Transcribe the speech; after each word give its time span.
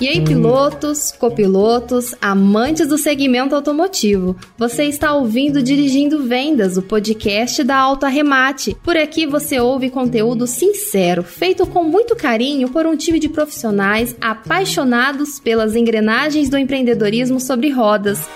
E 0.00 0.08
aí, 0.08 0.24
pilotos, 0.24 1.12
copilotos, 1.12 2.14
amantes 2.20 2.88
do 2.88 2.98
segmento 2.98 3.54
automotivo, 3.54 4.36
você 4.56 4.84
está 4.84 5.14
ouvindo 5.14 5.62
Dirigindo 5.62 6.22
Vendas, 6.24 6.76
o 6.76 6.82
podcast 6.82 7.62
da 7.62 7.76
Auto 7.76 8.06
Arremate. 8.06 8.76
Por 8.82 8.96
aqui 8.96 9.26
você 9.26 9.60
ouve 9.60 9.90
conteúdo 9.90 10.46
sincero, 10.46 11.22
feito 11.22 11.66
com 11.66 11.84
muito 11.84 12.16
carinho 12.16 12.70
por 12.70 12.86
um 12.86 12.96
time 12.96 13.18
de 13.18 13.28
profissionais 13.28 14.16
apaixonados 14.20 15.38
pelas 15.38 15.76
engrenagens 15.76 16.48
do 16.48 16.58
empreendedorismo 16.58 17.38
sobre 17.40 17.70
rodas. 17.70 18.26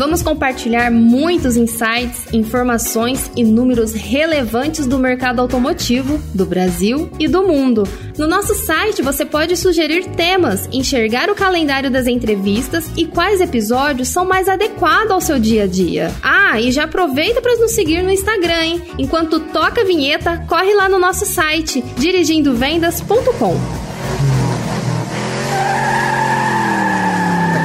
Vamos 0.00 0.22
compartilhar 0.22 0.90
muitos 0.90 1.58
insights, 1.58 2.32
informações 2.32 3.30
e 3.36 3.44
números 3.44 3.92
relevantes 3.92 4.86
do 4.86 4.98
mercado 4.98 5.42
automotivo, 5.42 6.18
do 6.32 6.46
Brasil 6.46 7.10
e 7.18 7.28
do 7.28 7.42
mundo. 7.42 7.86
No 8.16 8.26
nosso 8.26 8.54
site 8.54 9.02
você 9.02 9.26
pode 9.26 9.58
sugerir 9.58 10.06
temas, 10.06 10.66
enxergar 10.72 11.28
o 11.28 11.34
calendário 11.34 11.90
das 11.90 12.06
entrevistas 12.06 12.90
e 12.96 13.04
quais 13.04 13.42
episódios 13.42 14.08
são 14.08 14.24
mais 14.24 14.48
adequados 14.48 15.12
ao 15.12 15.20
seu 15.20 15.38
dia 15.38 15.64
a 15.64 15.66
dia. 15.66 16.10
Ah, 16.22 16.58
e 16.58 16.72
já 16.72 16.84
aproveita 16.84 17.42
para 17.42 17.56
nos 17.56 17.72
seguir 17.72 18.02
no 18.02 18.10
Instagram, 18.10 18.64
hein? 18.64 18.82
Enquanto 18.98 19.38
toca 19.38 19.82
a 19.82 19.84
vinheta, 19.84 20.46
corre 20.48 20.72
lá 20.72 20.88
no 20.88 20.98
nosso 20.98 21.26
site 21.26 21.84
dirigindovendas.com. 21.98 23.79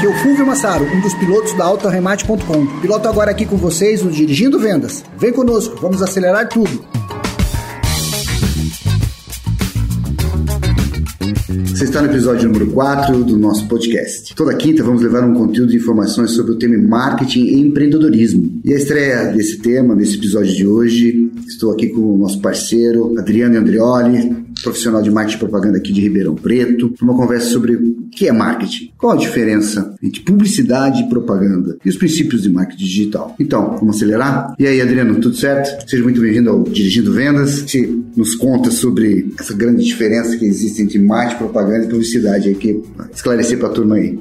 Aqui 0.06 0.14
é 0.14 0.18
o 0.18 0.20
Fulvio 0.20 0.46
Massaro, 0.46 0.86
um 0.86 1.02
dos 1.02 1.16
pilotos 1.16 1.54
da 1.54 1.66
AutoRemate.com. 1.66 2.80
Piloto 2.80 3.08
agora 3.08 3.32
aqui 3.32 3.44
com 3.44 3.58
vocês 3.58 4.04
no 4.04 4.12
Dirigindo 4.12 4.60
Vendas. 4.60 5.04
Vem 5.18 5.34
conosco, 5.34 5.78
vamos 5.82 6.00
acelerar 6.00 6.48
tudo. 6.48 6.86
Você 11.66 11.86
está 11.86 12.04
no 12.04 12.08
episódio 12.08 12.48
número 12.48 12.68
4 12.72 13.24
do 13.24 13.36
nosso 13.36 13.68
podcast. 13.68 14.36
Toda 14.36 14.54
quinta 14.54 14.84
vamos 14.84 15.02
levar 15.02 15.24
um 15.24 15.34
conteúdo 15.34 15.72
de 15.72 15.78
informações 15.78 16.32
sobre 16.32 16.52
o 16.52 16.56
tema 16.56 16.78
marketing 16.88 17.46
e 17.46 17.60
empreendedorismo. 17.62 18.62
E 18.64 18.74
a 18.74 18.78
estreia 18.78 19.32
desse 19.34 19.58
tema, 19.58 19.96
nesse 19.96 20.18
episódio 20.18 20.54
de 20.54 20.68
hoje, 20.68 21.32
estou 21.48 21.72
aqui 21.72 21.90
com 21.90 22.02
o 22.02 22.18
nosso 22.18 22.40
parceiro 22.42 23.18
Adriano 23.18 23.58
Andrioli, 23.58 24.45
profissional 24.66 25.02
de 25.02 25.12
marketing 25.12 25.38
e 25.38 25.40
propaganda 25.40 25.78
aqui 25.78 25.94
de 25.94 26.02
Ribeirão 26.02 26.34
Preto, 26.34 26.94
uma 27.02 27.16
conversa 27.16 27.50
sobre 27.52 27.76
o 27.76 28.08
que 28.12 28.28
é 28.28 28.32
marketing, 28.32 28.92
qual 28.98 29.14
a 29.14 29.16
diferença 29.16 29.94
entre 30.02 30.22
publicidade 30.22 31.04
e 31.04 31.10
propaganda 31.10 31.78
e 31.86 31.90
os 31.90 31.96
princípios 31.96 32.42
de 32.42 32.50
marketing 32.50 32.84
digital. 32.84 33.36
Então, 33.40 33.78
vamos 33.78 33.98
acelerar? 33.98 34.56
E 34.58 34.66
aí, 34.66 34.82
Adriano, 34.82 35.20
tudo 35.20 35.36
certo? 35.36 35.88
Seja 35.88 36.02
muito 36.02 36.20
bem-vindo 36.20 36.50
ao 36.50 36.64
Dirigindo 36.64 37.14
Vendas. 37.14 37.62
Você 37.62 37.96
nos 38.16 38.36
conta 38.36 38.72
sobre 38.72 39.32
essa 39.40 39.54
grande 39.54 39.84
diferença 39.84 40.36
que 40.36 40.46
existe 40.46 40.82
entre 40.82 40.98
marketing, 40.98 41.38
propaganda 41.38 41.86
e 41.86 41.90
publicidade 41.90 42.50
aí, 42.50 42.56
que 42.56 42.82
esclarecer 43.14 43.60
para 43.60 43.68
a 43.68 43.72
turma 43.72 43.96
aí. 43.96 44.20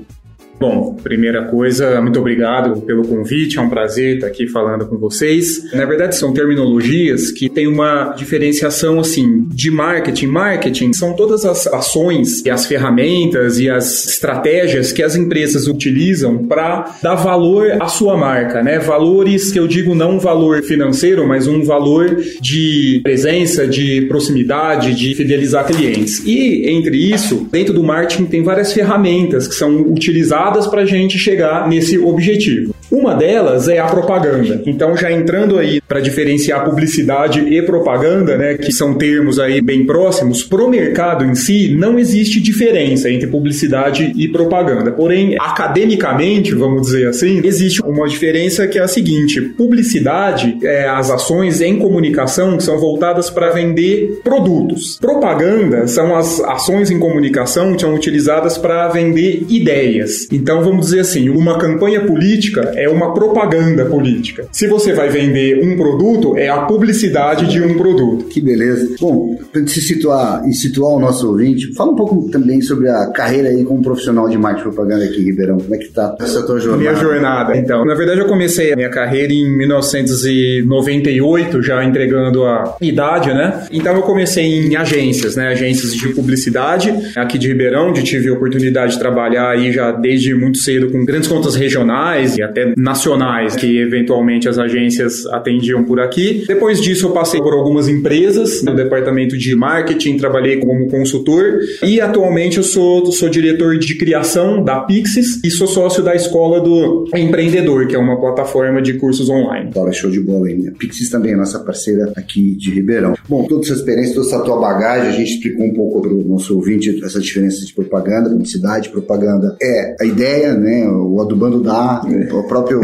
Bom, 0.58 0.94
primeira 1.02 1.44
coisa, 1.44 2.00
muito 2.00 2.18
obrigado 2.18 2.80
pelo 2.82 3.06
convite, 3.06 3.58
é 3.58 3.60
um 3.60 3.68
prazer 3.68 4.14
estar 4.14 4.28
aqui 4.28 4.46
falando 4.46 4.86
com 4.86 4.96
vocês. 4.96 5.72
Na 5.72 5.84
verdade, 5.84 6.16
são 6.16 6.32
terminologias 6.32 7.30
que 7.30 7.48
têm 7.48 7.66
uma 7.66 8.14
diferenciação 8.16 9.00
assim 9.00 9.46
de 9.50 9.70
marketing. 9.70 10.28
Marketing 10.28 10.92
são 10.92 11.12
todas 11.14 11.44
as 11.44 11.66
ações 11.66 12.44
e 12.44 12.50
as 12.50 12.66
ferramentas 12.66 13.58
e 13.58 13.68
as 13.68 14.06
estratégias 14.06 14.92
que 14.92 15.02
as 15.02 15.16
empresas 15.16 15.66
utilizam 15.66 16.46
para 16.46 16.96
dar 17.02 17.16
valor 17.16 17.72
à 17.80 17.88
sua 17.88 18.16
marca, 18.16 18.62
né? 18.62 18.78
Valores 18.78 19.50
que 19.50 19.58
eu 19.58 19.66
digo 19.66 19.94
não 19.94 20.12
um 20.12 20.18
valor 20.18 20.62
financeiro, 20.62 21.26
mas 21.26 21.48
um 21.48 21.62
valor 21.62 22.16
de 22.40 23.00
presença, 23.02 23.66
de 23.66 24.02
proximidade, 24.02 24.94
de 24.94 25.14
fidelizar 25.14 25.66
clientes. 25.66 26.22
E 26.24 26.70
entre 26.70 26.96
isso, 26.96 27.48
dentro 27.50 27.74
do 27.74 27.82
marketing 27.82 28.26
tem 28.26 28.42
várias 28.42 28.72
ferramentas 28.72 29.48
que 29.48 29.54
são 29.54 29.80
utilizadas 29.82 30.53
para 30.68 30.82
a 30.82 30.86
gente 30.86 31.18
chegar 31.18 31.68
nesse 31.68 31.98
objetivo. 31.98 32.73
Uma 32.94 33.12
delas 33.12 33.66
é 33.66 33.80
a 33.80 33.86
propaganda. 33.86 34.62
Então, 34.64 34.96
já 34.96 35.10
entrando 35.10 35.58
aí 35.58 35.80
para 35.80 35.98
diferenciar 35.98 36.64
publicidade 36.64 37.40
e 37.40 37.60
propaganda, 37.60 38.38
né, 38.38 38.54
que 38.54 38.70
são 38.70 38.94
termos 38.94 39.40
aí 39.40 39.60
bem 39.60 39.84
próximos, 39.84 40.44
pro 40.44 40.68
mercado 40.70 41.24
em 41.24 41.34
si 41.34 41.74
não 41.74 41.98
existe 41.98 42.40
diferença 42.40 43.10
entre 43.10 43.26
publicidade 43.26 44.12
e 44.14 44.28
propaganda. 44.28 44.92
Porém, 44.92 45.34
academicamente, 45.40 46.54
vamos 46.54 46.82
dizer 46.82 47.08
assim, 47.08 47.40
existe 47.42 47.82
uma 47.82 48.06
diferença 48.06 48.68
que 48.68 48.78
é 48.78 48.82
a 48.82 48.86
seguinte: 48.86 49.40
publicidade 49.40 50.56
é 50.62 50.88
as 50.88 51.10
ações 51.10 51.60
em 51.60 51.80
comunicação 51.80 52.56
que 52.56 52.62
são 52.62 52.78
voltadas 52.78 53.28
para 53.28 53.50
vender 53.50 54.20
produtos. 54.22 54.98
Propaganda 55.00 55.88
são 55.88 56.14
as 56.14 56.38
ações 56.42 56.92
em 56.92 57.00
comunicação 57.00 57.74
que 57.74 57.80
são 57.80 57.92
utilizadas 57.92 58.56
para 58.56 58.86
vender 58.86 59.44
ideias. 59.48 60.28
Então, 60.30 60.62
vamos 60.62 60.86
dizer 60.86 61.00
assim, 61.00 61.28
uma 61.28 61.58
campanha 61.58 62.00
política 62.00 62.72
é 62.76 62.83
uma 62.88 63.12
propaganda 63.12 63.84
política. 63.86 64.46
Se 64.52 64.66
você 64.66 64.92
vai 64.92 65.08
vender 65.08 65.64
um 65.64 65.76
produto, 65.76 66.36
é 66.36 66.48
a 66.48 66.62
publicidade 66.62 67.46
de 67.46 67.62
um 67.62 67.76
produto. 67.76 68.26
Que 68.26 68.40
beleza. 68.40 68.94
Bom, 69.00 69.38
para 69.52 69.66
se 69.66 69.80
situar 69.80 70.46
e 70.48 70.54
situar 70.54 70.92
o 70.92 71.00
nosso 71.00 71.28
ouvinte, 71.28 71.72
fala 71.74 71.92
um 71.92 71.96
pouco 71.96 72.28
também 72.30 72.60
sobre 72.60 72.88
a 72.88 73.10
carreira 73.10 73.48
aí 73.48 73.64
como 73.64 73.82
profissional 73.82 74.28
de 74.28 74.36
marketing 74.36 74.64
propaganda 74.64 75.04
aqui 75.04 75.20
em 75.20 75.24
Ribeirão. 75.24 75.58
Como 75.58 75.74
é 75.74 75.78
que 75.78 75.88
tá 75.88 76.16
essa 76.20 76.44
tua 76.44 76.58
jornada? 76.58 76.82
Minha 76.82 76.94
jornada. 76.94 77.56
Então, 77.56 77.84
na 77.84 77.94
verdade, 77.94 78.20
eu 78.20 78.26
comecei 78.26 78.72
a 78.72 78.76
minha 78.76 78.90
carreira 78.90 79.32
em 79.32 79.56
1998, 79.56 81.62
já 81.62 81.84
entregando 81.84 82.44
a 82.44 82.76
idade, 82.80 83.32
né? 83.32 83.66
Então, 83.70 83.94
eu 83.94 84.02
comecei 84.02 84.44
em 84.44 84.76
agências, 84.76 85.36
né? 85.36 85.48
Agências 85.48 85.94
de 85.94 86.08
publicidade 86.08 86.92
aqui 87.16 87.38
de 87.38 87.48
Ribeirão, 87.48 87.90
onde 87.90 88.02
tive 88.02 88.28
a 88.28 88.32
oportunidade 88.32 88.92
de 88.92 88.98
trabalhar 88.98 89.50
aí 89.50 89.72
já 89.72 89.92
desde 89.92 90.34
muito 90.34 90.58
cedo 90.58 90.90
com 90.90 91.04
grandes 91.04 91.28
contas 91.28 91.54
regionais 91.54 92.36
e 92.36 92.42
até 92.42 92.73
nacionais 92.76 93.56
que 93.56 93.78
eventualmente 93.78 94.48
as 94.48 94.58
agências 94.58 95.26
atendiam 95.26 95.84
por 95.84 96.00
aqui. 96.00 96.44
Depois 96.46 96.80
disso 96.80 97.06
eu 97.06 97.10
passei 97.12 97.40
por 97.40 97.52
algumas 97.52 97.88
empresas 97.88 98.62
no 98.62 98.74
departamento 98.74 99.36
de 99.36 99.54
marketing, 99.54 100.16
trabalhei 100.16 100.58
como 100.58 100.88
consultor 100.88 101.60
e 101.82 102.00
atualmente 102.00 102.58
eu 102.58 102.62
sou, 102.62 103.10
sou 103.12 103.28
diretor 103.28 103.78
de 103.78 103.96
criação 103.96 104.62
da 104.62 104.80
Pixis 104.80 105.42
e 105.44 105.50
sou 105.50 105.66
sócio 105.66 106.02
da 106.02 106.14
escola 106.14 106.60
do 106.60 107.08
empreendedor, 107.14 107.86
que 107.86 107.94
é 107.94 107.98
uma 107.98 108.18
plataforma 108.20 108.80
de 108.82 108.94
cursos 108.94 109.28
online. 109.28 109.70
Fala, 109.72 109.92
show 109.92 110.10
de 110.10 110.20
bola 110.20 110.46
aí. 110.46 110.68
A 110.68 110.72
Pixis 110.72 111.10
também 111.10 111.32
é 111.32 111.36
nossa 111.36 111.58
parceira 111.60 112.12
aqui 112.16 112.54
de 112.56 112.70
Ribeirão. 112.70 113.14
Bom, 113.28 113.44
toda 113.44 113.62
essa 113.62 113.74
experiência, 113.74 114.14
toda 114.14 114.26
essa 114.26 114.40
tua 114.40 114.58
bagagem, 114.58 115.08
a 115.08 115.12
gente 115.12 115.34
explicou 115.34 115.66
um 115.66 115.74
pouco 115.74 116.02
para 116.02 116.12
o 116.12 116.24
nosso 116.24 116.54
ouvinte 116.54 117.00
essa 117.04 117.20
diferença 117.20 117.64
de 117.64 117.72
propaganda, 117.72 118.30
publicidade, 118.30 118.88
propaganda 118.88 119.56
é 119.60 119.96
a 120.00 120.04
ideia, 120.04 120.54
né? 120.54 120.86
O 120.88 121.20
adubando 121.20 121.62
dá, 121.62 122.02
o 122.32 122.38
próprio 122.54 122.80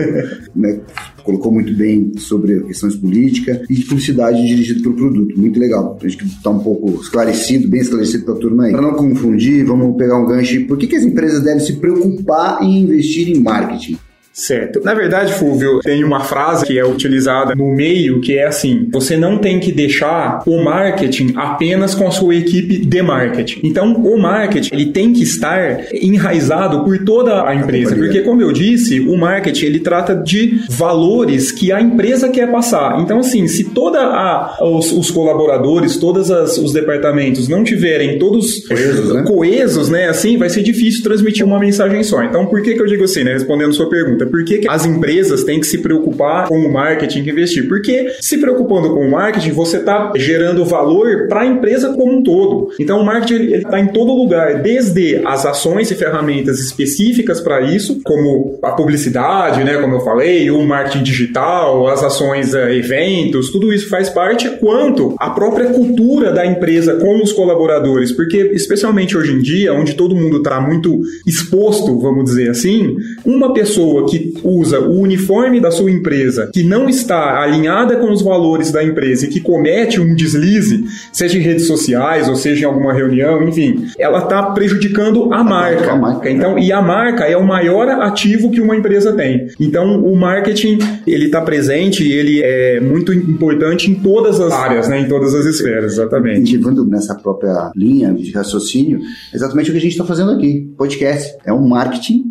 né, 0.55 0.81
colocou 1.23 1.53
muito 1.53 1.73
bem 1.75 2.13
sobre 2.17 2.61
questões 2.61 2.97
políticas 2.97 3.61
e 3.71 3.85
publicidade 3.85 4.45
dirigida 4.45 4.83
pelo 4.83 4.95
produto. 4.95 5.39
Muito 5.39 5.61
legal. 5.61 5.99
A 6.03 6.09
gente 6.09 6.27
está 6.27 6.51
um 6.51 6.59
pouco 6.59 7.01
esclarecido, 7.01 7.69
bem 7.69 7.81
esclarecido 7.81 8.25
para 8.25 8.35
a 8.35 8.39
turma 8.39 8.65
aí. 8.65 8.73
Para 8.73 8.83
não 8.83 8.95
confundir, 8.95 9.65
vamos 9.65 9.97
pegar 9.97 10.19
um 10.19 10.27
gancho. 10.27 10.67
Por 10.67 10.77
que, 10.77 10.87
que 10.87 10.97
as 10.97 11.05
empresas 11.05 11.43
devem 11.43 11.61
se 11.61 11.75
preocupar 11.75 12.63
em 12.63 12.83
investir 12.83 13.29
em 13.29 13.41
marketing? 13.41 13.99
Certo. 14.41 14.81
Na 14.83 14.95
verdade, 14.95 15.35
Fúvio, 15.35 15.81
tem 15.81 16.03
uma 16.03 16.21
frase 16.21 16.65
que 16.65 16.79
é 16.79 16.85
utilizada 16.85 17.55
no 17.55 17.75
meio 17.75 18.23
que 18.23 18.39
é 18.39 18.47
assim: 18.47 18.89
você 18.91 19.15
não 19.15 19.37
tem 19.37 19.61
que 19.61 19.71
deixar 19.71 20.43
o 20.47 20.65
marketing 20.65 21.35
apenas 21.37 21.95
com 21.95 22.09
a 22.09 22.11
sua 22.11 22.35
equipe 22.35 22.79
de 22.79 23.03
marketing. 23.03 23.61
Então, 23.63 23.93
o 23.93 24.19
marketing 24.19 24.71
ele 24.73 24.87
tem 24.87 25.13
que 25.13 25.23
estar 25.23 25.93
enraizado 25.93 26.85
por 26.85 26.99
toda 27.05 27.47
a 27.47 27.55
empresa, 27.55 27.95
porque 27.95 28.23
como 28.23 28.41
eu 28.41 28.51
disse, 28.51 28.99
o 29.01 29.17
marketing 29.19 29.67
ele 29.67 29.81
trata 29.81 30.15
de 30.15 30.63
valores 30.71 31.53
que 31.53 31.71
a 31.71 31.81
empresa 31.81 32.31
quer 32.31 32.51
passar. 32.51 32.99
Então, 33.01 33.19
assim, 33.19 33.47
se 33.47 33.65
toda 33.65 34.01
a 34.01 34.57
os, 34.63 34.91
os 34.91 35.11
colaboradores, 35.11 35.99
todos 35.99 36.31
os 36.31 36.73
departamentos 36.73 37.47
não 37.47 37.63
tiverem 37.63 38.19
todos 38.19 38.67
coesos, 38.67 39.13
né? 39.13 39.23
coesos, 39.27 39.89
né? 39.91 40.09
Assim, 40.09 40.39
vai 40.39 40.49
ser 40.49 40.63
difícil 40.63 41.03
transmitir 41.03 41.45
uma 41.45 41.59
mensagem 41.59 42.03
só. 42.03 42.23
Então, 42.23 42.47
por 42.47 42.63
que 42.63 42.75
que 42.75 42.81
eu 42.81 42.87
digo 42.87 43.05
assim, 43.05 43.23
né? 43.23 43.35
Respondendo 43.35 43.69
a 43.69 43.75
sua 43.75 43.91
pergunta: 43.91 44.30
por 44.31 44.45
que, 44.45 44.59
que 44.59 44.69
as 44.69 44.87
empresas 44.87 45.45
têm 45.45 45.61
que 45.61 45.67
se 45.67 45.79
preocupar 45.79 46.49
com 46.49 46.59
o 46.59 46.73
marketing 46.73 47.21
e 47.21 47.31
investir? 47.31 47.69
Porque 47.69 48.15
se 48.21 48.39
preocupando 48.39 48.91
com 48.91 49.07
o 49.07 49.11
marketing, 49.11 49.51
você 49.53 49.79
está 49.79 50.13
gerando 50.17 50.65
valor 50.65 51.29
para 51.29 51.43
a 51.43 51.47
empresa 51.47 51.93
como 51.93 52.13
um 52.13 52.23
todo. 52.23 52.71
Então, 52.79 53.01
o 53.01 53.05
marketing 53.05 53.55
está 53.55 53.81
em 53.81 53.89
todo 53.89 54.13
lugar, 54.13 54.63
desde 54.63 55.21
as 55.25 55.45
ações 55.45 55.91
e 55.91 55.95
ferramentas 55.95 56.61
específicas 56.61 57.41
para 57.41 57.61
isso, 57.61 58.01
como 58.05 58.59
a 58.63 58.73
publicidade, 58.73 59.65
né, 59.65 59.79
como 59.79 59.95
eu 59.95 60.01
falei, 60.01 60.51
o 60.51 60.63
marketing 60.63 61.03
digital, 61.03 61.89
as 61.89 62.03
ações, 62.03 62.55
eh, 62.55 62.77
eventos, 62.77 63.51
tudo 63.51 63.73
isso 63.73 63.89
faz 63.89 64.09
parte, 64.09 64.49
quanto 64.59 65.15
a 65.19 65.31
própria 65.31 65.67
cultura 65.67 66.33
da 66.33 66.47
empresa 66.47 66.97
com 66.97 67.23
os 67.23 67.33
colaboradores, 67.33 68.13
porque 68.13 68.39
especialmente 68.53 69.17
hoje 69.17 69.33
em 69.33 69.41
dia, 69.41 69.73
onde 69.73 69.95
todo 69.95 70.15
mundo 70.15 70.39
está 70.39 70.61
muito 70.61 71.01
exposto, 71.27 71.99
vamos 71.99 72.25
dizer 72.25 72.51
assim, 72.51 72.97
uma 73.25 73.53
pessoa 73.53 74.07
que 74.11 74.35
usa 74.43 74.81
o 74.81 75.01
uniforme 75.01 75.61
da 75.61 75.71
sua 75.71 75.91
empresa, 75.91 76.51
que 76.53 76.63
não 76.63 76.89
está 76.89 77.41
alinhada 77.43 77.97
com 77.97 78.11
os 78.11 78.23
valores 78.23 78.71
da 78.71 78.83
empresa 78.83 79.27
e 79.27 79.29
que 79.29 79.41
comete 79.41 80.01
um 80.01 80.15
deslize, 80.15 80.85
seja 81.13 81.39
em 81.39 81.43
redes 81.43 81.67
sociais 81.67 82.29
ou 82.29 82.37
seja 82.37 82.63
em 82.63 82.69
alguma 82.69 82.93
reunião, 82.93 83.43
enfim, 83.43 83.87
ela 83.99 84.19
está 84.19 84.43
prejudicando 84.51 85.33
a 85.33 85.43
marca. 85.43 85.93
A 85.93 85.97
marca. 85.97 86.31
Então, 86.31 86.59
e 86.59 86.73
a 86.73 86.83
marca 86.83 87.25
é 87.25 87.37
o 87.37 87.47
maior 87.47 87.89
ativo 87.89 88.51
que 88.51 88.61
uma 88.61 88.77
empresa 88.77 89.13
tem. 89.13 89.49
Então, 89.59 90.03
o 90.03 90.17
marketing 90.17 90.79
ele 91.07 91.27
está 91.27 91.41
presente 91.41 92.03
e 92.03 92.13
ele 92.13 92.43
é 92.43 92.81
muito 92.81 93.13
importante 93.13 93.91
em 93.91 93.95
todas 93.95 94.41
as 94.41 94.53
áreas, 94.53 94.89
né? 94.89 95.01
Em 95.01 95.09
todas 95.09 95.35
as 95.35 95.47
esferas, 95.47 95.93
exatamente. 95.93 96.57
Levando 96.57 96.85
nessa 96.85 97.15
própria 97.15 97.71
linha 97.77 98.13
de 98.13 98.31
raciocínio, 98.33 99.01
exatamente 99.33 99.71
o 99.71 99.73
que 99.73 99.79
a 99.79 99.83
gente 99.83 99.93
está 99.93 100.05
fazendo 100.05 100.33
aqui, 100.33 100.73
podcast. 100.77 101.37
É 101.45 101.53
um 101.53 101.67
marketing 101.67 102.30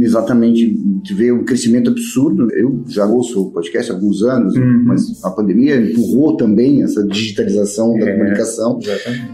exatamente 0.00 0.76
ver 1.14 1.32
um 1.32 1.44
crescimento 1.44 1.90
absurdo. 1.90 2.48
Eu 2.52 2.84
já 2.88 3.04
ouço 3.06 3.50
podcast 3.50 3.90
há 3.90 3.94
alguns 3.94 4.22
anos, 4.22 4.54
uhum. 4.54 4.84
mas 4.84 5.24
a 5.24 5.30
pandemia 5.30 5.76
empurrou 5.76 6.36
também 6.36 6.82
essa 6.82 7.06
digitalização 7.06 7.98
da 7.98 8.08
é, 8.08 8.16
comunicação. 8.16 8.78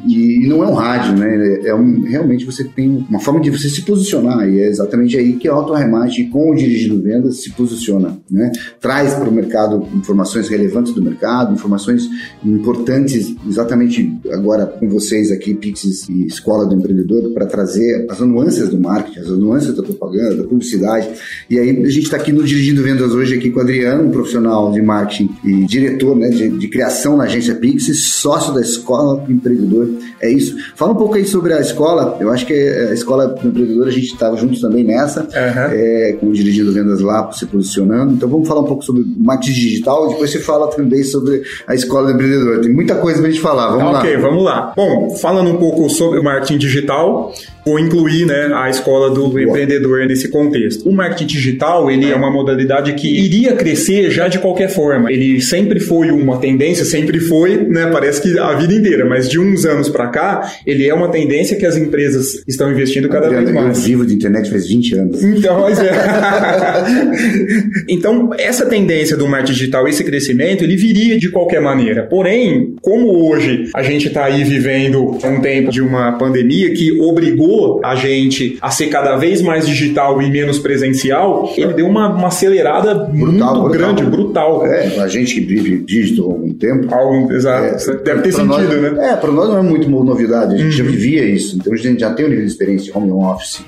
E, 0.07 0.45
e, 0.45 0.49
não 0.49 0.63
é 0.63 0.67
um 0.67 0.75
rádio, 0.75 1.17
né? 1.17 1.61
É 1.65 1.75
um, 1.75 2.03
realmente 2.03 2.45
você 2.45 2.65
tem 2.65 3.07
uma 3.09 3.21
forma 3.21 3.41
de 3.41 3.51
você 3.51 3.69
se 3.69 3.83
posicionar 3.83 4.49
e 4.49 4.61
é 4.61 4.69
exatamente 4.69 5.17
aí 5.17 5.35
que 5.35 5.49
a 5.49 5.53
auto-remate 5.53 6.25
com 6.25 6.51
o 6.51 6.55
dirigido 6.55 7.01
vendas 7.01 7.43
se 7.43 7.51
posiciona, 7.53 8.19
né? 8.31 8.51
Traz 8.81 9.15
para 9.15 9.29
o 9.29 9.33
mercado 9.33 9.87
informações 9.95 10.49
relevantes 10.49 10.93
do 10.93 11.03
mercado, 11.03 11.55
informações 11.55 12.09
importantes 12.45 13.35
exatamente 13.49 14.19
agora 14.31 14.67
com 14.67 14.89
vocês 14.89 15.31
aqui, 15.31 15.55
Pixis 15.55 16.09
e 16.09 16.27
Escola 16.27 16.67
do 16.67 16.75
Empreendedor, 16.75 17.33
para 17.33 17.47
trazer 17.47 18.07
as 18.11 18.21
nuances 18.21 18.69
do 18.69 18.79
marketing, 18.79 19.21
as 19.21 19.29
nuances 19.29 19.75
da 19.75 19.83
propaganda, 19.83 20.34
da 20.37 20.45
publicidade. 20.45 21.09
E 21.49 21.59
aí 21.59 21.71
a 21.71 21.91
gente 21.91 22.05
está 22.05 22.17
aqui 22.17 22.33
no 22.33 22.43
Dirigindo 22.43 22.83
Vendas 22.83 23.13
hoje 23.13 23.37
aqui 23.37 23.51
com 23.51 23.59
o 23.59 23.63
Adriano, 23.63 24.05
um 24.05 24.11
profissional 24.11 24.71
de 24.73 24.83
marketing 24.83 25.31
e 25.45 25.65
diretor 25.67 26.17
né, 26.17 26.29
de, 26.29 26.49
de 26.51 26.69
criação 26.69 27.17
na 27.17 27.25
agência 27.25 27.55
Pix, 27.55 27.85
sócio 28.05 28.53
da 28.53 28.61
Escola 28.61 29.17
do 29.21 29.33
Empreendedor. 29.33 29.89
É 30.21 30.31
isso. 30.31 30.57
Fala 30.75 30.93
um 30.93 30.97
pouco 30.97 31.15
aí 31.15 31.25
sobre 31.25 31.53
a 31.53 31.61
escola. 31.61 32.17
Eu 32.21 32.31
acho 32.31 32.47
que 32.47 32.53
a 32.53 32.95
Escola 32.95 33.29
do 33.29 33.49
Empreendedor 33.49 33.89
a 33.89 33.91
gente 33.91 34.07
estava 34.07 34.37
juntos 34.37 34.61
também 34.61 34.85
nessa, 34.85 35.23
uhum. 35.23 35.29
é, 35.33 36.17
com 36.19 36.27
o 36.27 36.33
Dirigindo 36.33 36.73
Vendas 36.73 37.01
lá 37.01 37.31
se 37.33 37.47
posicionando. 37.47 38.15
Então 38.15 38.29
vamos 38.29 38.49
falar 38.49 38.61
um 38.61 38.65
pouco 38.65 38.85
sobre 38.85 39.05
marketing 39.19 39.53
digital. 39.53 40.09
Depois 40.09 40.31
você 40.31 40.39
fala 40.39 40.69
também 40.69 41.03
sobre 41.03 41.43
a 41.67 41.75
Escola 41.75 42.09
do 42.09 42.15
Empreendedor. 42.15 42.61
Tem 42.61 42.73
muita 42.73 42.95
coisa 42.97 43.19
para 43.19 43.29
a 43.29 43.31
gente 43.31 43.43
falar. 43.43 43.71
Vamos 43.71 43.93
lá. 43.93 43.99
Ok, 44.01 44.17
vamos 44.17 44.45
lá. 44.45 44.73
Bom, 44.77 45.11
falando 45.21 45.51
um 45.51 45.57
pouco 45.57 45.89
sobre 45.91 46.19
o 46.19 46.25
marketing 46.25 46.59
digital, 46.59 47.33
vou 47.65 47.79
incluir 47.79 48.27
né, 48.27 48.51
a 48.55 48.69
Escola 48.69 49.11
do 49.11 49.29
Boa. 49.29 49.43
Empreendedor 49.43 50.07
nesse 50.07 50.29
contexto. 50.29 50.89
O 50.89 50.93
marketing 50.93 51.27
digital, 51.27 51.91
ele 51.91 52.11
é 52.11 52.15
uma 52.15 52.31
modalidade 52.31 52.93
que 52.95 53.09
iria 53.09 53.55
crescer 53.55 54.11
já 54.11 54.29
de 54.29 54.39
qualquer 54.39 54.69
forma. 54.69 55.11
Ele 55.11 55.41
sempre 55.41 55.81
foi 55.81 56.11
uma 56.11 56.39
tendência, 56.39 56.85
sempre 56.85 57.21
foi, 57.21 57.57
né, 57.57 57.89
parece 57.93 58.21
que 58.21 58.39
a 58.39 58.53
vida 58.55 58.75
inteira, 58.75 59.05
mas 59.05 59.29
de 59.29 59.39
uns 59.39 59.65
anos 59.65 59.89
para 59.89 60.09
cá, 60.09 60.53
ele 60.67 60.87
é 60.87 60.95
uma 60.95 61.09
tendência 61.09 61.57
que 61.57 61.65
as 61.65 61.77
empresas 61.77 62.43
estão 62.47 62.71
investindo 62.71 63.09
cada 63.09 63.29
vez 63.29 63.51
mais. 63.51 63.79
Eu 63.79 63.85
vivo 63.85 64.07
de 64.07 64.15
internet 64.15 64.51
faz 64.51 64.67
20 64.69 64.95
anos. 64.97 65.23
Então, 65.23 65.61
mas 65.61 65.79
é. 65.79 65.93
então, 67.89 68.31
essa 68.39 68.67
tendência 68.67 69.17
do 69.17 69.27
marketing 69.27 69.53
digital, 69.53 69.89
esse 69.89 70.05
crescimento, 70.05 70.65
ele 70.65 70.77
viria 70.77 71.19
de 71.19 71.31
qualquer 71.31 71.61
maneira. 71.61 72.03
Porém, 72.05 72.75
como 72.83 73.29
hoje 73.29 73.71
a 73.75 73.83
gente 73.83 74.09
está 74.09 74.27
aí 74.27 74.45
vivendo 74.45 75.19
um 75.25 75.41
tempo 75.41 75.71
de 75.71 75.81
uma 75.81 76.13
pandemia 76.13 76.73
que 76.73 77.01
obrigou 77.01 77.54
a 77.85 77.95
gente 77.95 78.59
a 78.61 78.71
ser 78.71 78.89
cada 78.89 79.17
vez 79.17 79.43
mais 79.43 79.67
digital 79.67 80.21
e 80.21 80.31
menos 80.31 80.59
presencial, 80.59 81.53
ele 81.57 81.73
deu 81.73 81.87
uma, 81.87 82.09
uma 82.09 82.29
acelerada 82.29 82.95
brutal, 82.95 83.13
muito 83.13 83.39
brutal. 83.39 83.69
grande, 83.71 84.05
brutal. 84.05 84.67
É, 84.67 84.99
a 84.99 85.09
gente 85.09 85.35
que 85.35 85.41
vive 85.41 85.79
digital 85.79 86.31
há 86.31 86.33
algum 86.33 86.53
tempo. 86.55 86.95
Algum, 86.95 87.33
exato. 87.33 87.91
É, 87.91 87.97
Deve 87.97 88.23
ter 88.23 88.33
sentido, 88.33 88.81
nós, 88.81 88.93
né? 88.93 89.13
É, 89.13 89.17
para 89.17 89.31
nós 89.31 89.49
não 89.49 89.59
é 89.59 89.63
muito 89.63 89.89
novidade, 89.91 90.55
a 90.55 90.59
gente 90.59 90.67
uhum. 90.67 90.73
já 90.73 90.85
vivia 90.85 91.25
isso. 91.25 91.57
Então 91.57 91.73
a 91.73 91.77
gente 91.77 92.01
já 92.01 92.13
tem 92.13 92.27
um 92.27 92.29
nível 92.29 92.45
de 92.45 92.51
experiência 92.51 92.93
de 92.93 92.99
home 92.99 93.11
office. 93.13 93.63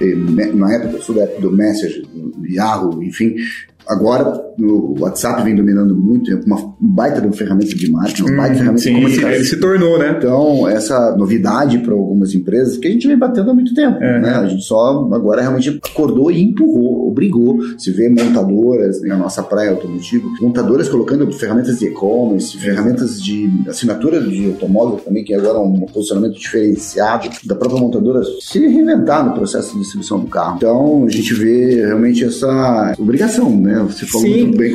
Na 0.54 0.74
época, 0.74 1.00
sou 1.02 1.14
da 1.14 1.22
época 1.22 1.40
do 1.40 1.52
Messenger, 1.52 2.02
do 2.02 2.46
Yahoo, 2.46 3.02
enfim, 3.02 3.36
Agora, 3.86 4.46
o 4.58 4.96
WhatsApp 5.00 5.42
vem 5.44 5.54
dominando 5.54 5.94
muito, 5.94 6.32
é 6.32 6.40
uma 6.46 6.74
baita 6.80 7.20
de 7.20 7.26
uma 7.26 7.32
ferramenta 7.32 7.74
de 7.74 7.90
marketing, 7.90 8.22
uma 8.22 8.36
baita 8.36 8.54
hum, 8.54 8.58
ferramenta 8.58 8.82
sim, 8.82 8.88
de 8.88 8.94
comunicação. 8.96 9.30
Ele 9.30 9.44
se 9.44 9.56
tornou, 9.60 9.98
né? 9.98 10.14
Então, 10.18 10.68
essa 10.68 11.16
novidade 11.16 11.78
para 11.78 11.94
algumas 11.94 12.34
empresas 12.34 12.76
que 12.76 12.88
a 12.88 12.90
gente 12.90 13.06
vem 13.06 13.16
batendo 13.16 13.50
há 13.50 13.54
muito 13.54 13.74
tempo. 13.74 14.02
É. 14.02 14.20
Né? 14.20 14.30
A 14.30 14.46
gente 14.46 14.64
só 14.64 15.08
agora 15.12 15.42
realmente 15.42 15.80
acordou 15.84 16.30
e 16.30 16.42
empurrou, 16.42 17.08
obrigou. 17.08 17.58
Se 17.78 17.90
vê 17.92 18.08
montadoras 18.08 19.00
na 19.02 19.16
nossa 19.16 19.42
praia 19.42 19.70
automotiva, 19.70 20.28
montadoras 20.40 20.88
colocando 20.88 21.30
ferramentas 21.32 21.78
de 21.78 21.86
e-commerce, 21.86 22.56
ferramentas 22.56 23.22
de 23.22 23.48
assinatura 23.68 24.20
de 24.20 24.46
automóvel 24.46 24.98
também, 24.98 25.24
que 25.24 25.34
agora 25.34 25.58
é 25.58 25.60
um 25.60 25.80
posicionamento 25.86 26.34
diferenciado 26.34 27.28
da 27.44 27.54
própria 27.54 27.80
montadora 27.80 28.22
se 28.40 28.58
reinventar 28.58 29.24
no 29.24 29.34
processo 29.34 29.72
de 29.74 29.80
distribuição 29.80 30.18
do 30.18 30.26
carro. 30.26 30.56
Então, 30.56 31.04
a 31.04 31.10
gente 31.10 31.34
vê 31.34 31.86
realmente 31.86 32.24
essa 32.24 32.94
obrigação, 32.98 33.50
né? 33.56 33.75
Né? 33.76 33.86
Você 33.88 34.06
falou 34.06 34.26
Sim. 34.26 34.42
muito 34.42 34.58
bem 34.58 34.72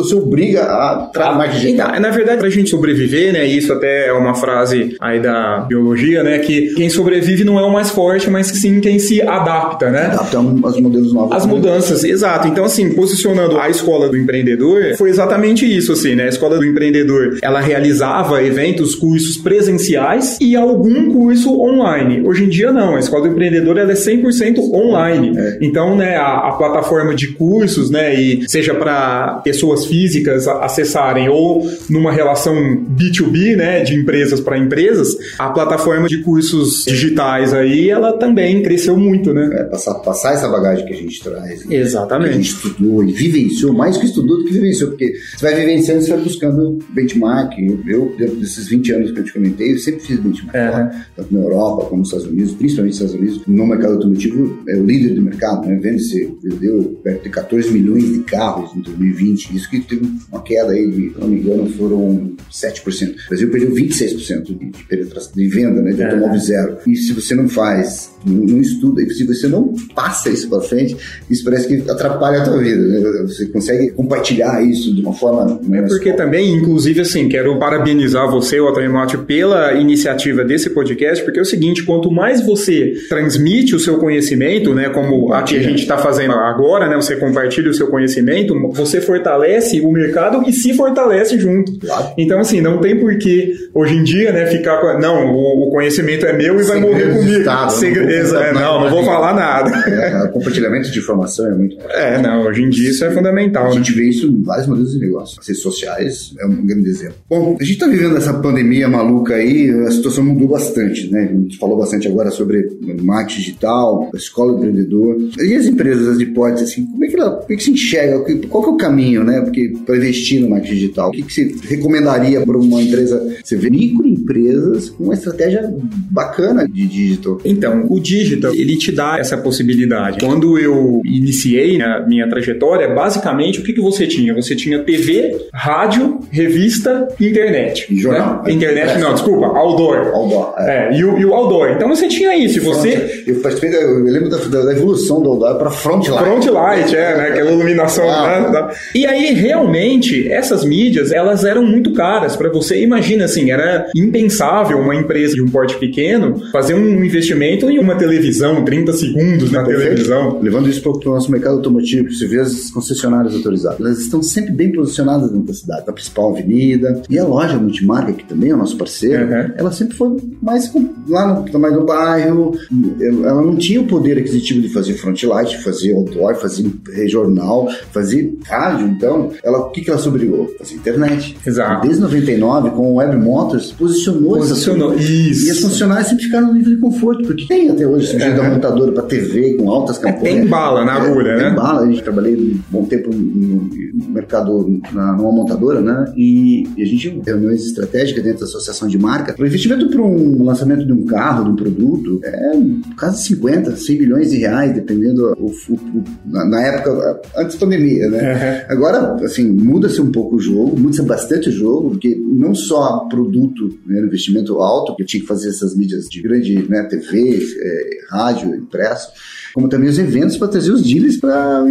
você 0.00 0.14
obriga 0.14 0.62
a 0.62 1.08
trabalhar 1.12 1.38
mais 1.38 1.54
digital. 1.54 1.88
Então, 1.90 2.00
na 2.00 2.10
verdade, 2.10 2.38
para 2.38 2.46
a 2.46 2.50
gente 2.50 2.70
sobreviver, 2.70 3.32
né? 3.32 3.46
Isso 3.46 3.72
até 3.72 4.08
é 4.08 4.12
uma 4.12 4.34
frase 4.34 4.96
aí 5.00 5.20
da 5.20 5.60
biologia, 5.60 6.22
né? 6.22 6.38
Que 6.38 6.74
quem 6.74 6.88
sobrevive 6.88 7.44
não 7.44 7.58
é 7.58 7.62
o 7.62 7.72
mais 7.72 7.90
forte, 7.90 8.30
mas 8.30 8.48
sim 8.48 8.80
quem 8.80 8.98
se 8.98 9.20
adapta, 9.22 9.90
né? 9.90 10.06
Adapta 10.06 10.38
aos 10.38 10.80
modelos 10.80 11.12
novos. 11.12 11.36
As 11.36 11.46
né? 11.46 11.52
mudanças, 11.52 12.04
exato. 12.04 12.48
Então, 12.48 12.64
assim, 12.64 12.92
posicionando 12.94 13.58
a 13.58 13.68
escola 13.68 14.08
do 14.08 14.16
empreendedor, 14.16 14.94
foi 14.96 15.10
exatamente 15.10 15.64
isso, 15.64 15.92
assim, 15.92 16.14
né? 16.14 16.24
A 16.24 16.28
escola 16.28 16.58
do 16.58 16.64
empreendedor, 16.64 17.38
ela 17.42 17.60
realizava 17.60 18.42
eventos, 18.42 18.94
cursos 18.94 19.36
presenciais 19.36 20.38
e 20.40 20.56
algum 20.56 21.12
curso 21.12 21.60
online. 21.60 22.26
Hoje 22.26 22.44
em 22.44 22.48
dia, 22.48 22.72
não. 22.72 22.96
A 22.96 23.00
escola 23.00 23.22
do 23.22 23.32
empreendedor, 23.32 23.76
ela 23.78 23.92
é 23.92 23.94
100% 23.94 24.58
online. 24.72 25.36
É. 25.36 25.58
Então, 25.60 25.96
né, 25.96 26.16
a, 26.16 26.48
a 26.48 26.52
plataforma 26.52 27.14
de 27.14 27.28
cursos, 27.28 27.90
né? 27.90 28.19
Seja 28.48 28.74
para 28.74 29.40
pessoas 29.44 29.86
físicas 29.86 30.46
acessarem 30.46 31.28
ou 31.28 31.68
numa 31.88 32.12
relação 32.12 32.54
B2B, 32.54 33.56
né, 33.56 33.82
de 33.82 33.94
empresas 33.94 34.40
para 34.40 34.58
empresas, 34.58 35.16
a 35.38 35.50
plataforma 35.50 36.08
de 36.08 36.18
cursos 36.22 36.84
digitais 36.86 37.52
aí, 37.52 37.90
ela 37.90 38.12
também 38.14 38.62
cresceu 38.62 38.96
muito, 38.96 39.32
né? 39.32 39.48
É, 39.52 39.64
passar, 39.64 39.94
passar 39.94 40.34
essa 40.34 40.48
bagagem 40.48 40.86
que 40.86 40.92
a 40.92 40.96
gente 40.96 41.22
traz. 41.22 41.64
Né? 41.66 41.76
Exatamente. 41.76 42.28
Que 42.28 42.34
a 42.34 42.36
gente 42.36 42.54
estudou 42.54 43.04
e 43.04 43.12
vivenciou, 43.12 43.72
mais 43.72 43.96
que 43.96 44.06
estudou 44.06 44.38
do 44.38 44.44
que 44.44 44.52
vivenciou, 44.52 44.90
porque 44.90 45.12
você 45.36 45.44
vai 45.50 45.54
vivenciando, 45.54 46.02
você 46.02 46.10
vai 46.10 46.20
buscando 46.20 46.78
benchmark. 46.90 47.52
Eu, 47.86 48.14
dentro 48.18 48.36
desses 48.36 48.68
20 48.68 48.92
anos 48.92 49.12
que 49.12 49.20
eu 49.20 49.24
te 49.24 49.32
comentei, 49.32 49.72
eu 49.72 49.78
sempre 49.78 50.00
fiz 50.00 50.18
benchmark, 50.18 50.54
é. 50.54 50.90
tanto 51.16 51.34
na 51.34 51.40
Europa 51.40 51.86
como 51.86 52.00
nos 52.00 52.08
Estados 52.08 52.26
Unidos, 52.26 52.52
principalmente 52.52 52.92
nos 52.92 53.00
Estados 53.00 53.14
Unidos. 53.14 53.46
No 53.46 53.66
mercado 53.66 53.94
automotivo, 53.94 54.58
é 54.68 54.76
o 54.76 54.84
líder 54.84 55.14
do 55.14 55.22
mercado, 55.22 55.66
né? 55.66 55.78
Vende-se, 55.80 56.34
vendeu 56.42 56.98
perto 57.02 57.22
de 57.24 57.30
14 57.30 57.70
milhões 57.70 58.04
de 58.12 58.20
carros 58.20 58.74
em 58.76 58.80
2020. 58.80 59.56
Isso 59.56 59.70
que 59.70 59.80
teve 59.80 60.10
uma 60.30 60.42
queda 60.42 60.72
aí 60.72 60.90
de, 60.90 61.10
se 61.10 61.20
não 61.20 61.28
me 61.28 61.40
engano, 61.40 61.70
foram 61.70 62.34
7%. 62.50 63.14
O 63.26 63.28
Brasil 63.28 63.50
perdeu 63.50 63.72
26% 63.72 64.42
de, 64.42 64.54
de 64.54 65.30
de 65.34 65.48
venda, 65.48 65.80
né, 65.80 65.92
de 65.92 66.02
automóvel 66.02 66.40
zero. 66.40 66.78
E 66.86 66.96
se 66.96 67.12
você 67.12 67.34
não 67.34 67.48
faz, 67.48 68.10
não, 68.24 68.44
não 68.44 68.60
estuda, 68.60 69.02
e 69.02 69.10
se 69.10 69.24
você 69.24 69.48
não 69.48 69.74
passa 69.94 70.30
isso 70.30 70.48
para 70.48 70.60
frente, 70.60 70.96
isso 71.28 71.44
parece 71.44 71.68
que 71.68 71.90
atrapalha 71.90 72.42
a 72.42 72.44
tua 72.44 72.58
vida. 72.58 72.80
Né? 72.80 73.22
Você 73.22 73.46
consegue 73.46 73.90
compartilhar 73.90 74.62
isso 74.62 74.94
de 74.94 75.02
uma 75.02 75.12
forma... 75.12 75.60
É 75.72 75.82
porque 75.82 76.12
também, 76.12 76.54
inclusive, 76.54 77.00
assim, 77.00 77.28
quero 77.28 77.58
parabenizar 77.58 78.30
você, 78.30 78.60
o 78.60 78.70
Mate, 78.90 79.18
pela 79.18 79.74
iniciativa 79.74 80.44
desse 80.44 80.70
podcast, 80.70 81.24
porque 81.24 81.38
é 81.38 81.42
o 81.42 81.46
seguinte, 81.46 81.82
quanto 81.84 82.10
mais 82.10 82.44
você 82.44 82.94
transmite 83.08 83.74
o 83.74 83.80
seu 83.80 83.98
conhecimento, 83.98 84.74
né, 84.74 84.88
como 84.90 85.32
aqui 85.32 85.56
a 85.56 85.62
gente 85.62 85.82
está 85.82 85.98
fazendo 85.98 86.32
agora, 86.32 86.88
né, 86.88 86.96
você 86.96 87.16
compartilha 87.16 87.70
o 87.70 87.74
seu 87.74 87.88
conhecimento 87.88 88.54
você 88.72 89.00
fortalece 89.00 89.80
o 89.80 89.90
mercado 89.90 90.42
e 90.46 90.52
se 90.52 90.74
fortalece 90.74 91.38
junto. 91.38 91.78
Claro. 91.78 92.12
Então, 92.16 92.38
assim, 92.38 92.60
não 92.60 92.78
tem 92.78 92.98
porquê 92.98 93.54
hoje 93.74 93.94
em 93.94 94.02
dia, 94.02 94.32
né, 94.32 94.46
ficar 94.46 94.78
com. 94.78 94.98
Não, 94.98 95.34
o, 95.34 95.70
conhecimento 95.70 96.26
é 96.26 96.32
meu 96.32 96.60
e 96.60 96.64
vai 96.64 96.80
morrer 96.80 97.14
comigo. 97.14 97.38
Estado, 97.38 97.72
Segredo, 97.72 98.09
não, 98.10 98.42
é, 98.42 98.52
não, 98.52 98.80
não 98.80 98.90
vou 98.90 99.04
falar 99.04 99.34
nada. 99.34 99.70
É, 99.88 100.28
compartilhamento 100.28 100.90
de 100.90 100.98
informação 100.98 101.46
é 101.46 101.54
muito 101.54 101.76
importante. 101.76 102.00
É, 102.00 102.20
não, 102.20 102.46
hoje 102.46 102.62
em 102.62 102.70
dia 102.70 102.90
isso 102.90 103.04
é 103.04 103.10
fundamental. 103.10 103.66
A 103.66 103.68
né? 103.68 103.76
gente 103.76 103.92
vê 103.92 104.08
isso 104.08 104.26
em 104.26 104.42
vários 104.42 104.66
modelos 104.66 104.92
de 104.92 104.98
negócio. 104.98 105.38
As 105.40 105.46
redes 105.46 105.62
sociais 105.62 106.34
é 106.38 106.46
um 106.46 106.66
grande 106.66 106.88
exemplo. 106.88 107.16
Bom, 107.28 107.56
a 107.60 107.64
gente 107.64 107.74
está 107.74 107.86
vivendo 107.86 108.16
essa 108.16 108.34
pandemia 108.34 108.88
maluca 108.88 109.34
aí, 109.34 109.70
a 109.86 109.90
situação 109.90 110.24
mudou 110.24 110.48
bastante, 110.48 111.10
né? 111.10 111.30
A 111.30 111.34
gente 111.34 111.58
falou 111.58 111.78
bastante 111.78 112.08
agora 112.08 112.30
sobre 112.30 112.68
marketing 113.02 113.40
digital, 113.40 114.10
a 114.12 114.16
escola 114.16 114.52
do 114.52 114.58
empreendedor. 114.58 115.16
E 115.38 115.54
as 115.54 115.66
empresas, 115.66 116.08
as 116.08 116.20
hipóteses, 116.20 116.70
assim, 116.70 116.86
como 116.86 117.04
é 117.04 117.08
que 117.08 117.16
ela, 117.16 117.30
como 117.30 117.52
é 117.52 117.56
que 117.56 117.62
se 117.62 117.70
enxerga? 117.70 118.24
Qual 118.48 118.62
que 118.62 118.70
é 118.70 118.72
o 118.72 118.76
caminho, 118.76 119.24
né? 119.24 119.40
Porque 119.40 119.72
para 119.84 119.96
investir 119.96 120.40
no 120.40 120.50
marketing 120.50 120.74
digital, 120.74 121.08
o 121.08 121.12
que, 121.12 121.22
que 121.22 121.32
você 121.32 121.54
recomendaria 121.68 122.44
para 122.44 122.58
uma 122.58 122.82
empresa? 122.82 123.36
Você 123.42 123.56
vê 123.56 123.70
microempresas 123.70 124.90
com 124.90 125.04
uma 125.04 125.14
estratégia 125.14 125.72
bacana 126.10 126.66
de 126.66 126.86
digital. 126.86 127.40
Então, 127.44 127.86
o 127.88 127.99
digital, 128.00 128.54
ele 128.54 128.76
te 128.76 128.92
dá 128.92 129.18
essa 129.18 129.36
possibilidade. 129.36 130.18
Quando 130.20 130.58
eu 130.58 131.00
iniciei 131.04 131.80
a 131.80 132.00
minha 132.00 132.28
trajetória, 132.28 132.88
basicamente, 132.88 133.60
o 133.60 133.62
que, 133.62 133.72
que 133.72 133.80
você 133.80 134.06
tinha? 134.06 134.34
Você 134.34 134.54
tinha 134.54 134.78
TV, 134.80 135.36
rádio, 135.52 136.20
revista 136.30 137.08
e 137.18 137.28
internet. 137.28 137.86
E 137.90 137.98
jornal. 137.98 138.42
Né? 138.44 138.52
Internet, 138.52 138.90
é. 138.92 138.98
não, 138.98 139.14
desculpa, 139.14 139.46
outdoor. 139.46 140.08
Outdoor, 140.14 140.54
é. 140.58 140.88
é 140.88 140.98
e, 140.98 141.04
o, 141.04 141.18
e, 141.18 141.24
o, 141.24 141.34
outdoor. 141.34 141.70
Então 141.70 141.88
você 141.88 142.08
tinha 142.08 142.36
isso. 142.36 142.60
Você... 142.60 143.24
Eu, 143.26 143.40
participei, 143.40 143.74
eu 143.74 144.02
lembro 144.04 144.28
da, 144.28 144.38
da 144.38 144.72
evolução 144.72 145.22
do 145.22 145.30
outdoor 145.30 145.56
para 145.56 145.70
front 145.70 146.06
light. 146.08 146.24
Front 146.24 146.46
light, 146.46 146.96
é, 146.96 147.16
né? 147.16 147.28
Aquela 147.28 147.52
iluminação. 147.52 148.08
Ah. 148.08 148.50
Né? 148.50 148.74
E 148.94 149.06
aí, 149.06 149.32
realmente, 149.32 150.30
essas 150.30 150.64
mídias, 150.64 151.12
elas 151.12 151.44
eram 151.44 151.64
muito 151.64 151.92
caras 151.92 152.36
para 152.36 152.48
você. 152.50 152.82
Imagina, 152.82 153.24
assim, 153.24 153.50
era 153.50 153.86
impensável 153.94 154.78
uma 154.78 154.94
empresa 154.94 155.34
de 155.34 155.42
um 155.42 155.48
porte 155.48 155.76
pequeno 155.76 156.40
fazer 156.52 156.74
um 156.74 157.04
investimento 157.04 157.70
em 157.70 157.78
uma 157.78 157.89
televisão, 157.96 158.64
30 158.64 158.92
segundos 158.92 159.50
na 159.50 159.64
Perfeito. 159.64 159.88
televisão. 159.88 160.40
Levando 160.40 160.68
isso 160.68 160.82
para 160.82 160.92
o 160.92 161.14
nosso 161.14 161.30
mercado 161.30 161.56
automotivo, 161.56 162.10
você 162.10 162.26
vê 162.26 162.40
as 162.40 162.70
concessionárias 162.70 163.34
autorizadas. 163.34 163.80
Elas 163.80 163.98
estão 163.98 164.22
sempre 164.22 164.52
bem 164.52 164.72
posicionadas 164.72 165.30
dentro 165.30 165.46
da 165.46 165.54
cidade, 165.54 165.86
na 165.86 165.92
principal 165.92 166.32
avenida. 166.32 167.02
E 167.08 167.18
a 167.18 167.24
loja 167.24 167.56
multimarca, 167.58 168.12
que 168.12 168.24
também 168.24 168.50
é 168.50 168.54
o 168.54 168.58
nosso 168.58 168.76
parceiro, 168.76 169.24
uhum. 169.24 169.52
ela 169.56 169.72
sempre 169.72 169.96
foi 169.96 170.16
mais 170.42 170.70
lá 171.08 171.34
no 171.34 171.50
tamanho 171.50 171.80
do 171.80 171.84
bairro. 171.84 172.56
Ela 173.00 173.42
não 173.42 173.56
tinha 173.56 173.80
o 173.80 173.86
poder 173.86 174.18
aquisitivo 174.18 174.60
de 174.60 174.68
fazer 174.68 174.94
front 174.94 175.22
light, 175.22 175.62
fazer 175.62 175.94
outdoor, 175.94 176.36
fazer 176.36 176.70
regional, 176.92 177.68
fazer 177.92 178.36
rádio. 178.44 178.86
Então, 178.88 179.30
ela, 179.42 179.58
o 179.58 179.70
que, 179.70 179.80
que 179.80 179.90
ela 179.90 179.98
se 179.98 180.08
obrigou? 180.08 180.48
Fazer 180.58 180.74
internet. 180.74 181.36
Exato. 181.46 181.86
Desde 181.86 182.02
99, 182.02 182.70
com 182.70 182.92
o 182.92 182.94
Web 182.96 183.16
Motors, 183.16 183.72
posicionou, 183.72 184.36
posicionou 184.36 184.94
isso. 184.94 185.46
E 185.46 185.50
as 185.50 185.58
funcionárias 185.60 186.08
sempre 186.08 186.24
ficaram 186.24 186.48
no 186.48 186.54
nível 186.54 186.74
de 186.74 186.80
conforto, 186.80 187.22
porque 187.24 187.46
tem 187.46 187.68
até 187.80 187.86
hoje 187.86 188.06
surgido 188.06 188.32
é. 188.32 188.36
da 188.36 188.50
montadora 188.50 188.92
para 188.92 189.02
TV 189.04 189.54
com 189.54 189.70
altas 189.70 189.96
campanhas. 189.96 190.36
É, 190.36 190.40
tem 190.40 190.46
bala 190.46 190.84
na 190.84 190.92
agulha, 190.94 191.30
é, 191.30 191.36
né? 191.36 191.44
Tem 191.46 191.54
bala. 191.54 191.82
A 191.82 191.86
gente 191.86 192.02
trabalhei 192.02 192.36
um 192.36 192.60
bom 192.70 192.84
tempo 192.84 193.10
no, 193.12 194.10
mercado, 194.10 194.80
na, 194.92 195.12
numa 195.12 195.32
montadora, 195.32 195.80
né? 195.80 196.12
E, 196.16 196.68
e 196.76 196.82
a 196.82 196.86
gente 196.86 197.20
reuniões 197.24 197.64
estratégicas 197.64 198.22
dentro 198.22 198.40
da 198.40 198.46
associação 198.46 198.88
de 198.88 198.98
marca. 198.98 199.34
O 199.38 199.46
investimento 199.46 199.88
para 199.88 200.02
um 200.02 200.44
lançamento 200.44 200.84
de 200.84 200.92
um 200.92 201.04
carro, 201.04 201.44
de 201.44 201.50
um 201.50 201.56
produto, 201.56 202.20
é 202.22 202.52
quase 202.98 203.22
50, 203.24 203.76
100 203.76 203.98
milhões 203.98 204.30
de 204.30 204.38
reais, 204.38 204.74
dependendo 204.74 205.34
o, 205.38 205.46
o, 205.46 205.74
o, 205.74 206.04
na, 206.26 206.44
na, 206.46 206.62
época, 206.62 207.20
antes 207.36 207.56
da 207.56 207.60
pandemia, 207.60 208.08
né? 208.08 208.64
Uhum. 208.68 208.74
Agora, 208.76 209.14
assim, 209.24 209.50
muda-se 209.50 210.00
um 210.00 210.10
pouco 210.10 210.36
o 210.36 210.40
jogo, 210.40 210.78
muda-se 210.78 211.02
bastante 211.02 211.48
o 211.48 211.52
jogo, 211.52 211.90
porque 211.90 212.16
não 212.16 212.54
só 212.54 213.06
produto, 213.08 213.78
né, 213.86 214.00
investimento 214.00 214.58
alto, 214.58 214.96
que 214.96 215.02
eu 215.02 215.06
tinha 215.06 215.20
que 215.20 215.26
fazer 215.26 215.48
essas 215.48 215.76
mídias 215.76 216.06
de 216.08 216.20
grande 216.20 216.66
né, 216.68 216.82
TV, 216.84 217.40
é, 217.60 217.69
rádio, 218.10 218.54
impresso, 218.54 219.08
como 219.54 219.68
também 219.68 219.88
os 219.88 219.98
eventos 219.98 220.36
para 220.36 220.48
trazer 220.48 220.70
os 220.70 220.82
dealers 220.82 221.16
para 221.16 221.64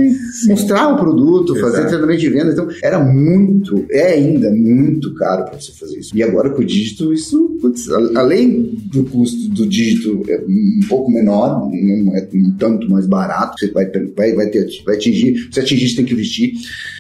mostrar 0.48 0.90
o 0.90 0.98
produto, 0.98 1.56
Exato. 1.56 1.72
fazer 1.72 1.88
treinamento 1.88 2.20
de 2.20 2.30
venda. 2.30 2.52
Então, 2.52 2.68
era 2.84 3.00
muito, 3.00 3.86
é 3.90 4.14
ainda 4.14 4.52
muito 4.52 5.14
caro 5.16 5.46
para 5.46 5.60
você 5.60 5.72
fazer 5.72 6.00
isso. 6.00 6.16
E 6.16 6.22
agora 6.22 6.50
com 6.50 6.62
o 6.62 6.66
dígito, 6.66 7.14
isso, 7.14 7.49
putz, 7.62 7.90
além 8.16 8.78
do 8.92 9.04
custo 9.06 9.50
do 9.50 9.66
dígito 9.66 10.24
é 10.28 10.40
um 10.48 10.80
pouco 10.88 11.12
menor, 11.12 11.70
não 11.72 12.16
é 12.16 12.28
um 12.34 12.52
tanto 12.58 12.90
mais 12.90 13.06
barato, 13.06 13.60
você 13.60 13.72
vai, 13.72 13.86
vai, 14.16 14.34
vai, 14.34 14.48
ter, 14.48 14.68
vai 14.86 14.96
atingir, 14.96 15.50
você 15.52 15.60
atingir, 15.60 15.90
você 15.90 15.96
tem 15.98 16.06
que 16.06 16.14
investir, 16.14 16.54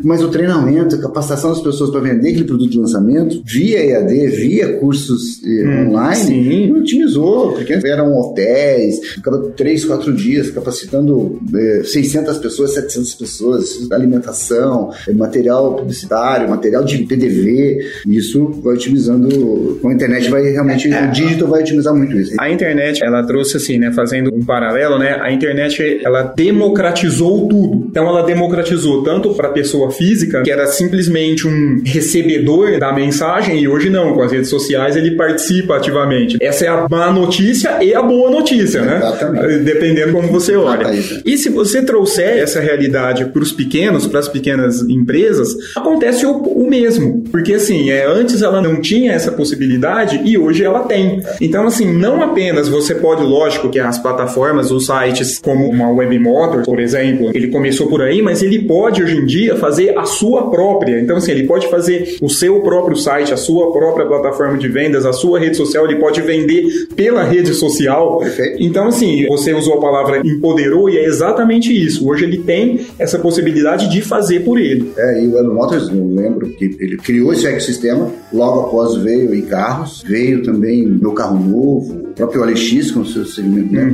mas 0.03 0.21
o 0.21 0.29
treinamento, 0.29 0.95
a 0.95 1.01
capacitação 1.01 1.51
das 1.51 1.61
pessoas 1.61 1.89
para 1.89 2.01
vender 2.01 2.29
aquele 2.29 2.45
produto 2.45 2.71
de 2.71 2.79
lançamento, 2.79 3.41
via 3.45 3.83
EAD, 3.83 4.27
via 4.27 4.73
cursos 4.79 5.41
eh, 5.43 5.65
hum, 5.65 5.89
online, 5.89 6.25
sim. 6.25 6.71
otimizou, 6.71 7.53
porque 7.53 7.73
eram 7.73 8.17
hotéis, 8.17 9.17
cada 9.21 9.39
três, 9.51 9.85
quatro 9.85 10.13
dias, 10.13 10.51
capacitando 10.51 11.39
é, 11.53 11.83
600 11.83 12.37
pessoas, 12.37 12.73
700 12.73 13.15
pessoas, 13.15 13.91
alimentação, 13.91 14.91
é, 15.07 15.13
material 15.13 15.75
publicitário, 15.75 16.49
material 16.49 16.83
de 16.83 16.99
PDV, 17.03 17.85
isso 18.07 18.45
vai 18.63 18.75
otimizando, 18.75 19.79
com 19.81 19.89
a 19.89 19.93
internet 19.93 20.29
vai 20.29 20.48
realmente, 20.51 20.91
é, 20.91 21.05
o 21.05 21.11
digital 21.11 21.47
vai 21.47 21.61
otimizar 21.61 21.93
muito 21.95 22.17
isso. 22.17 22.35
A 22.39 22.49
internet, 22.49 23.03
ela 23.03 23.23
trouxe 23.23 23.57
assim, 23.57 23.77
né, 23.77 23.91
fazendo 23.91 24.33
um 24.33 24.43
paralelo, 24.43 24.97
né, 24.97 25.19
a 25.21 25.31
internet, 25.31 26.01
ela 26.03 26.33
democratizou 26.35 27.47
tudo. 27.47 27.87
Então 27.89 28.07
ela 28.07 28.23
democratizou 28.23 29.03
tanto 29.03 29.33
para 29.33 29.49
a 29.49 29.51
pessoa 29.51 29.91
física, 29.91 30.43
que 30.43 30.51
era 30.51 30.67
simplesmente 30.67 31.47
um 31.47 31.81
recebedor 31.85 32.79
da 32.79 32.93
mensagem, 32.93 33.59
e 33.59 33.67
hoje 33.67 33.89
não, 33.89 34.13
com 34.13 34.21
as 34.21 34.31
redes 34.31 34.49
sociais 34.49 34.95
ele 34.95 35.11
participa 35.11 35.75
ativamente. 35.75 36.37
Essa 36.41 36.65
é 36.65 36.67
a 36.67 36.87
má 36.89 37.11
notícia 37.11 37.83
e 37.83 37.93
a 37.93 38.01
boa 38.01 38.29
notícia, 38.29 38.81
né? 38.81 38.97
Exatamente. 38.97 39.59
Dependendo 39.59 40.13
como 40.13 40.27
você 40.27 40.55
olha. 40.55 40.87
E 41.25 41.37
se 41.37 41.49
você 41.49 41.81
trouxer 41.81 42.37
essa 42.37 42.59
realidade 42.59 43.25
para 43.25 43.41
os 43.41 43.51
pequenos, 43.51 44.07
para 44.07 44.19
as 44.19 44.27
pequenas 44.27 44.81
empresas, 44.81 45.55
acontece 45.75 46.25
o, 46.25 46.31
o, 46.31 46.69
mesmo. 46.69 47.23
Porque 47.31 47.53
assim, 47.53 47.89
é, 47.89 48.05
antes 48.05 48.41
ela 48.41 48.61
não 48.61 48.81
tinha 48.81 49.13
essa 49.13 49.31
possibilidade 49.31 50.21
e 50.23 50.37
hoje 50.39 50.63
ela 50.63 50.81
tem. 50.81 51.21
Então, 51.39 51.67
assim, 51.67 51.91
não 51.91 52.21
apenas 52.21 52.67
você 52.67 52.95
pode, 52.95 53.23
lógico, 53.23 53.69
que 53.69 53.79
as 53.79 53.99
plataformas, 53.99 54.71
os 54.71 54.85
sites, 54.85 55.39
como 55.39 55.69
uma 55.69 55.91
Webmotor, 55.91 56.63
por 56.63 56.79
exemplo, 56.79 57.31
ele 57.33 57.49
começou 57.49 57.87
por 57.87 58.01
aí, 58.01 58.21
mas 58.21 58.41
ele 58.41 58.59
pode 58.59 59.03
hoje 59.03 59.17
em 59.17 59.25
dia 59.25 59.55
fazer 59.55 59.97
a 59.97 60.05
sua 60.05 60.49
própria. 60.49 60.99
Então, 60.99 61.17
assim, 61.17 61.31
ele 61.31 61.43
pode 61.43 61.67
fazer 61.67 62.17
o 62.21 62.29
seu 62.29 62.61
próprio 62.61 62.95
site, 62.95 63.33
a 63.33 63.37
sua 63.37 63.71
própria 63.71 64.05
plataforma 64.05 64.57
de 64.57 64.67
vendas, 64.67 65.05
a 65.05 65.13
sua 65.13 65.39
rede 65.39 65.57
social, 65.57 65.85
ele 65.85 65.99
pode 65.99 66.21
vender 66.21 66.87
pela 66.95 67.23
rede 67.23 67.53
social. 67.53 68.17
Perfeito. 68.17 68.63
Então, 68.63 68.87
assim, 68.87 69.27
você 69.27 69.53
usou 69.53 69.75
a 69.75 69.81
palavra 69.81 70.21
empoderou 70.25 70.89
e 70.89 70.97
é 70.97 71.05
exatamente 71.05 71.73
isso. 71.73 72.07
Hoje 72.09 72.25
ele 72.25 72.39
tem 72.39 72.81
essa 72.97 73.19
possibilidade 73.19 73.89
de 73.89 74.01
fazer 74.01 74.41
por 74.41 74.59
ele. 74.59 74.91
É, 74.97 75.23
e 75.23 75.27
o 75.27 75.37
Elon 75.37 75.53
Motors, 75.53 75.89
eu 75.89 76.07
lembro 76.09 76.49
que 76.49 76.65
ele 76.79 76.97
criou 76.97 77.33
esse 77.33 77.47
ecossistema, 77.47 78.11
logo 78.31 78.61
após 78.61 78.95
veio 78.95 79.33
em 79.33 79.41
carros, 79.41 80.03
veio 80.05 80.28
também 80.37 80.87
meu 80.87 81.13
carro 81.13 81.39
novo, 81.39 82.08
próprio 82.19 82.41
OLX 82.41 82.91
com 82.91 83.05
seu 83.05 83.25
segmento, 83.25 83.71
né, 83.71 83.85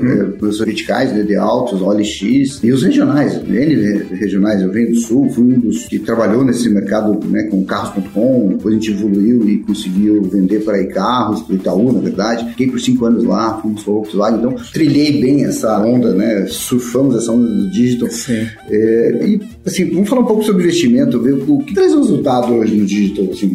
uhum. 0.41 0.47
os 0.49 0.59
verticais 0.59 1.13
né, 1.13 1.21
de 1.21 1.35
altos, 1.35 1.79
OLX, 1.79 2.59
e 2.63 2.71
os 2.71 2.81
regionais, 2.81 3.35
N 3.47 4.03
regionais, 4.15 4.61
eu 4.63 4.71
venho 4.71 4.89
do 4.89 4.99
Sul, 4.99 5.29
fui 5.29 5.43
um 5.43 5.59
dos 5.59 5.85
que 5.85 5.99
trabalhou 5.99 6.43
nesse 6.43 6.67
mercado 6.69 7.19
né, 7.27 7.43
com 7.43 7.63
carros.com, 7.63 8.47
depois 8.49 8.73
a 8.73 8.79
gente 8.79 8.91
evoluiu 8.91 9.47
e 9.47 9.59
conseguiu 9.59 10.23
vender 10.23 10.63
para 10.63 10.83
carros, 10.87 11.41
para 11.41 11.55
Itaú, 11.55 11.91
na 11.93 11.99
verdade, 11.99 12.49
fiquei 12.49 12.67
por 12.67 12.79
cinco 12.79 13.05
anos 13.05 13.23
lá, 13.23 13.59
fomos 13.61 13.83
para 13.83 13.93
Volkswagen, 13.93 14.39
então 14.39 14.55
trilhei 14.73 15.21
bem 15.21 15.43
essa 15.43 15.79
onda, 15.79 16.11
né, 16.13 16.47
surfamos 16.47 17.15
essa 17.15 17.31
onda 17.31 17.47
do 17.47 17.69
digital. 17.69 18.09
Sim. 18.09 18.47
É, 18.69 19.27
e, 19.27 19.41
assim, 19.65 19.91
vamos 19.91 20.09
falar 20.09 20.21
um 20.21 20.25
pouco 20.25 20.43
sobre 20.43 20.63
investimento, 20.63 21.21
ver 21.21 21.33
o 21.33 21.59
que 21.59 21.75
traz 21.75 21.93
o 21.93 21.99
resultado 21.99 22.53
hoje 22.53 22.75
no 22.75 22.85
digital, 22.85 23.25
assim, 23.31 23.47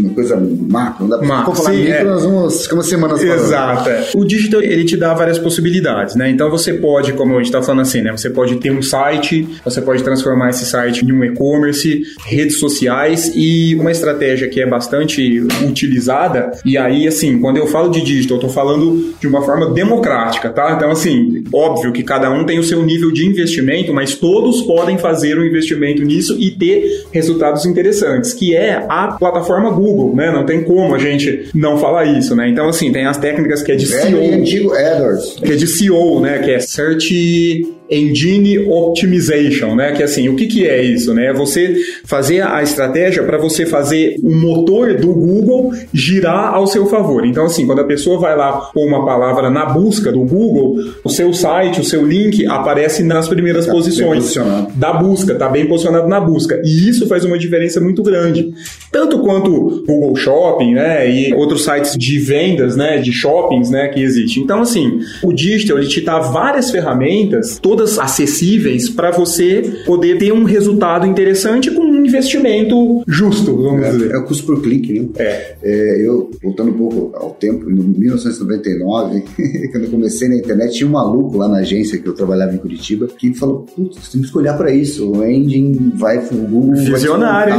uma 0.00 0.10
coisa 0.10 0.36
macro, 0.36 1.06
não 1.06 1.10
dá 1.10 1.18
para 1.18 1.54
falar 1.54 1.70
sim, 1.72 1.86
é. 1.86 2.04
nós 2.04 2.22
vamos 2.24 2.62
ficar 2.62 2.76
uma 2.76 2.82
semana 2.82 3.14
Exato. 3.14 4.17
É. 4.18 4.20
O 4.20 4.24
digital, 4.24 4.62
ele 4.62 4.84
te 4.84 4.96
dá 4.96 5.14
várias 5.14 5.38
possibilidades, 5.38 6.14
né? 6.14 6.28
Então 6.30 6.50
você 6.50 6.74
pode, 6.74 7.12
como 7.12 7.34
a 7.34 7.38
gente 7.38 7.46
está 7.46 7.62
falando 7.62 7.82
assim, 7.82 8.00
né? 8.00 8.10
Você 8.12 8.30
pode 8.30 8.56
ter 8.56 8.70
um 8.70 8.82
site, 8.82 9.46
você 9.64 9.80
pode 9.80 10.02
transformar 10.02 10.50
esse 10.50 10.66
site 10.66 11.04
em 11.04 11.12
um 11.12 11.24
e-commerce, 11.24 12.02
redes 12.26 12.58
sociais 12.58 13.32
e 13.34 13.74
uma 13.76 13.90
estratégia 13.90 14.48
que 14.48 14.60
é 14.60 14.66
bastante 14.66 15.40
utilizada. 15.66 16.52
E 16.64 16.76
aí, 16.76 17.06
assim, 17.06 17.38
quando 17.38 17.56
eu 17.58 17.66
falo 17.66 17.90
de 17.90 18.00
digital, 18.00 18.38
eu 18.38 18.42
tô 18.42 18.48
falando 18.48 19.14
de 19.20 19.26
uma 19.26 19.42
forma 19.42 19.70
democrática, 19.70 20.50
tá? 20.50 20.74
Então, 20.76 20.90
assim, 20.90 21.44
óbvio 21.52 21.92
que 21.92 22.02
cada 22.02 22.30
um 22.30 22.44
tem 22.44 22.58
o 22.58 22.64
seu 22.64 22.84
nível 22.84 23.12
de 23.12 23.26
investimento, 23.26 23.92
mas 23.92 24.14
todos 24.14 24.62
podem 24.62 24.98
fazer 24.98 25.38
um 25.38 25.44
investimento 25.44 26.02
nisso 26.02 26.36
e 26.38 26.50
ter 26.50 27.06
resultados 27.12 27.64
interessantes, 27.66 28.32
que 28.32 28.54
é 28.54 28.84
a 28.88 29.08
plataforma 29.08 29.70
Google, 29.70 30.14
né? 30.14 30.30
Não 30.30 30.44
tem 30.44 30.64
como 30.64 30.94
a 30.94 30.98
gente 30.98 31.48
não 31.54 31.78
falar 31.78 32.04
isso, 32.04 32.34
né? 32.34 32.48
Então, 32.48 32.68
assim, 32.68 32.90
tem 32.92 33.06
as 33.06 33.16
técnicas 33.16 33.62
que 33.62 33.72
é 33.72 33.76
de 33.76 33.86
SEO. 33.86 34.07
Antigo 34.16 34.72
AdWords. 34.72 35.36
Que 35.36 35.52
é 35.52 35.56
de 35.56 35.66
SEO, 35.66 36.20
né? 36.20 36.38
Que 36.38 36.52
é 36.52 36.60
Search 36.60 37.77
Engine 37.90 38.58
Optimization, 38.58 39.74
né? 39.74 39.92
Que 39.92 40.02
assim, 40.02 40.28
o 40.28 40.36
que, 40.36 40.46
que 40.46 40.66
é 40.66 40.82
isso, 40.82 41.14
né? 41.14 41.26
É 41.26 41.32
você 41.32 41.76
fazer 42.04 42.42
a 42.42 42.62
estratégia 42.62 43.22
para 43.22 43.38
você 43.38 43.64
fazer 43.64 44.16
o 44.22 44.34
motor 44.34 44.94
do 44.94 45.12
Google 45.12 45.72
girar 45.92 46.54
ao 46.54 46.66
seu 46.66 46.86
favor. 46.86 47.24
Então, 47.24 47.46
assim, 47.46 47.66
quando 47.66 47.80
a 47.80 47.84
pessoa 47.84 48.18
vai 48.18 48.36
lá 48.36 48.52
pôr 48.72 48.86
uma 48.86 49.04
palavra 49.04 49.50
na 49.50 49.66
busca 49.66 50.12
do 50.12 50.20
Google, 50.20 50.76
o 51.04 51.08
seu 51.08 51.32
site, 51.32 51.80
o 51.80 51.84
seu 51.84 52.04
link 52.06 52.46
aparece 52.46 53.02
nas 53.02 53.28
primeiras 53.28 53.66
tá 53.66 53.72
posições 53.72 54.34
da 54.74 54.92
busca, 54.92 55.34
tá 55.34 55.48
bem 55.48 55.66
posicionado 55.66 56.08
na 56.08 56.20
busca. 56.20 56.60
E 56.64 56.88
isso 56.88 57.06
faz 57.06 57.24
uma 57.24 57.38
diferença 57.38 57.80
muito 57.80 58.02
grande. 58.02 58.52
Tanto 58.90 59.20
quanto 59.20 59.84
Google 59.86 60.16
Shopping, 60.16 60.74
né? 60.74 61.10
E 61.10 61.34
outros 61.34 61.64
sites 61.64 61.96
de 61.96 62.18
vendas, 62.18 62.76
né? 62.76 62.98
De 62.98 63.12
shoppings, 63.12 63.70
né? 63.70 63.88
Que 63.88 64.02
existe. 64.02 64.40
Então, 64.40 64.60
assim, 64.60 65.00
o 65.22 65.32
digital 65.32 65.78
ele 65.78 65.88
te 65.88 66.00
dá 66.00 66.18
várias 66.18 66.70
ferramentas, 66.70 67.58
todas 67.60 67.77
todas 67.78 67.96
acessíveis 67.96 68.90
para 68.90 69.12
você 69.12 69.82
poder 69.86 70.18
ter 70.18 70.32
um 70.32 70.42
resultado 70.42 71.06
interessante 71.06 71.70
com 71.70 71.87
investimento 72.08 73.02
justo, 73.06 73.56
vamos 73.56 73.84
é, 73.84 73.90
dizer. 73.90 74.10
É 74.12 74.18
o 74.18 74.24
custo 74.24 74.46
por 74.46 74.62
clique, 74.62 74.98
né? 74.98 75.08
É. 75.18 75.56
é. 75.62 76.06
Eu, 76.06 76.30
voltando 76.42 76.70
um 76.70 76.78
pouco 76.78 77.16
ao 77.16 77.30
tempo, 77.30 77.70
em 77.70 77.74
1999, 77.74 79.24
quando 79.72 79.84
eu 79.84 79.90
comecei 79.90 80.28
na 80.28 80.36
internet, 80.36 80.74
tinha 80.74 80.88
um 80.88 80.92
maluco 80.92 81.36
lá 81.36 81.48
na 81.48 81.58
agência 81.58 81.98
que 81.98 82.06
eu 82.06 82.14
trabalhava 82.14 82.54
em 82.54 82.58
Curitiba 82.58 83.06
que 83.06 83.34
falou: 83.34 83.66
Putz, 83.74 84.08
temos 84.08 84.30
que 84.30 84.38
olhar 84.38 84.56
para 84.56 84.72
isso. 84.72 85.10
O 85.10 85.24
engine 85.24 85.92
vai 85.94 86.20
pro 86.20 86.36
Google. 86.36 86.74
Visionário, 86.76 87.54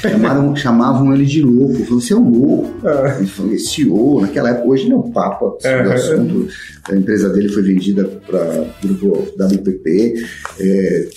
chamaram, 0.00 0.56
chamavam 0.56 1.14
ele 1.14 1.24
de 1.24 1.42
louco. 1.42 1.84
Falou: 1.84 2.00
Você 2.00 2.12
é 2.12 2.16
um 2.16 2.28
louco. 2.28 2.86
É. 2.86 3.18
Ele 3.18 3.26
falou: 3.26 3.58
CEO, 3.58 4.20
naquela 4.20 4.50
época, 4.50 4.68
hoje 4.68 4.88
não 4.88 4.96
é 4.96 5.00
um 5.00 5.10
papa 5.10 5.56
sobre 5.60 5.78
é. 5.78 5.88
o 5.88 5.92
assunto. 5.92 6.48
A 6.90 6.96
empresa 6.96 7.28
dele 7.28 7.48
foi 7.50 7.62
vendida 7.62 8.04
para 8.04 8.62
o 8.62 8.86
grupo 8.86 9.28
WPP. 9.38 10.14
É, 10.60 11.08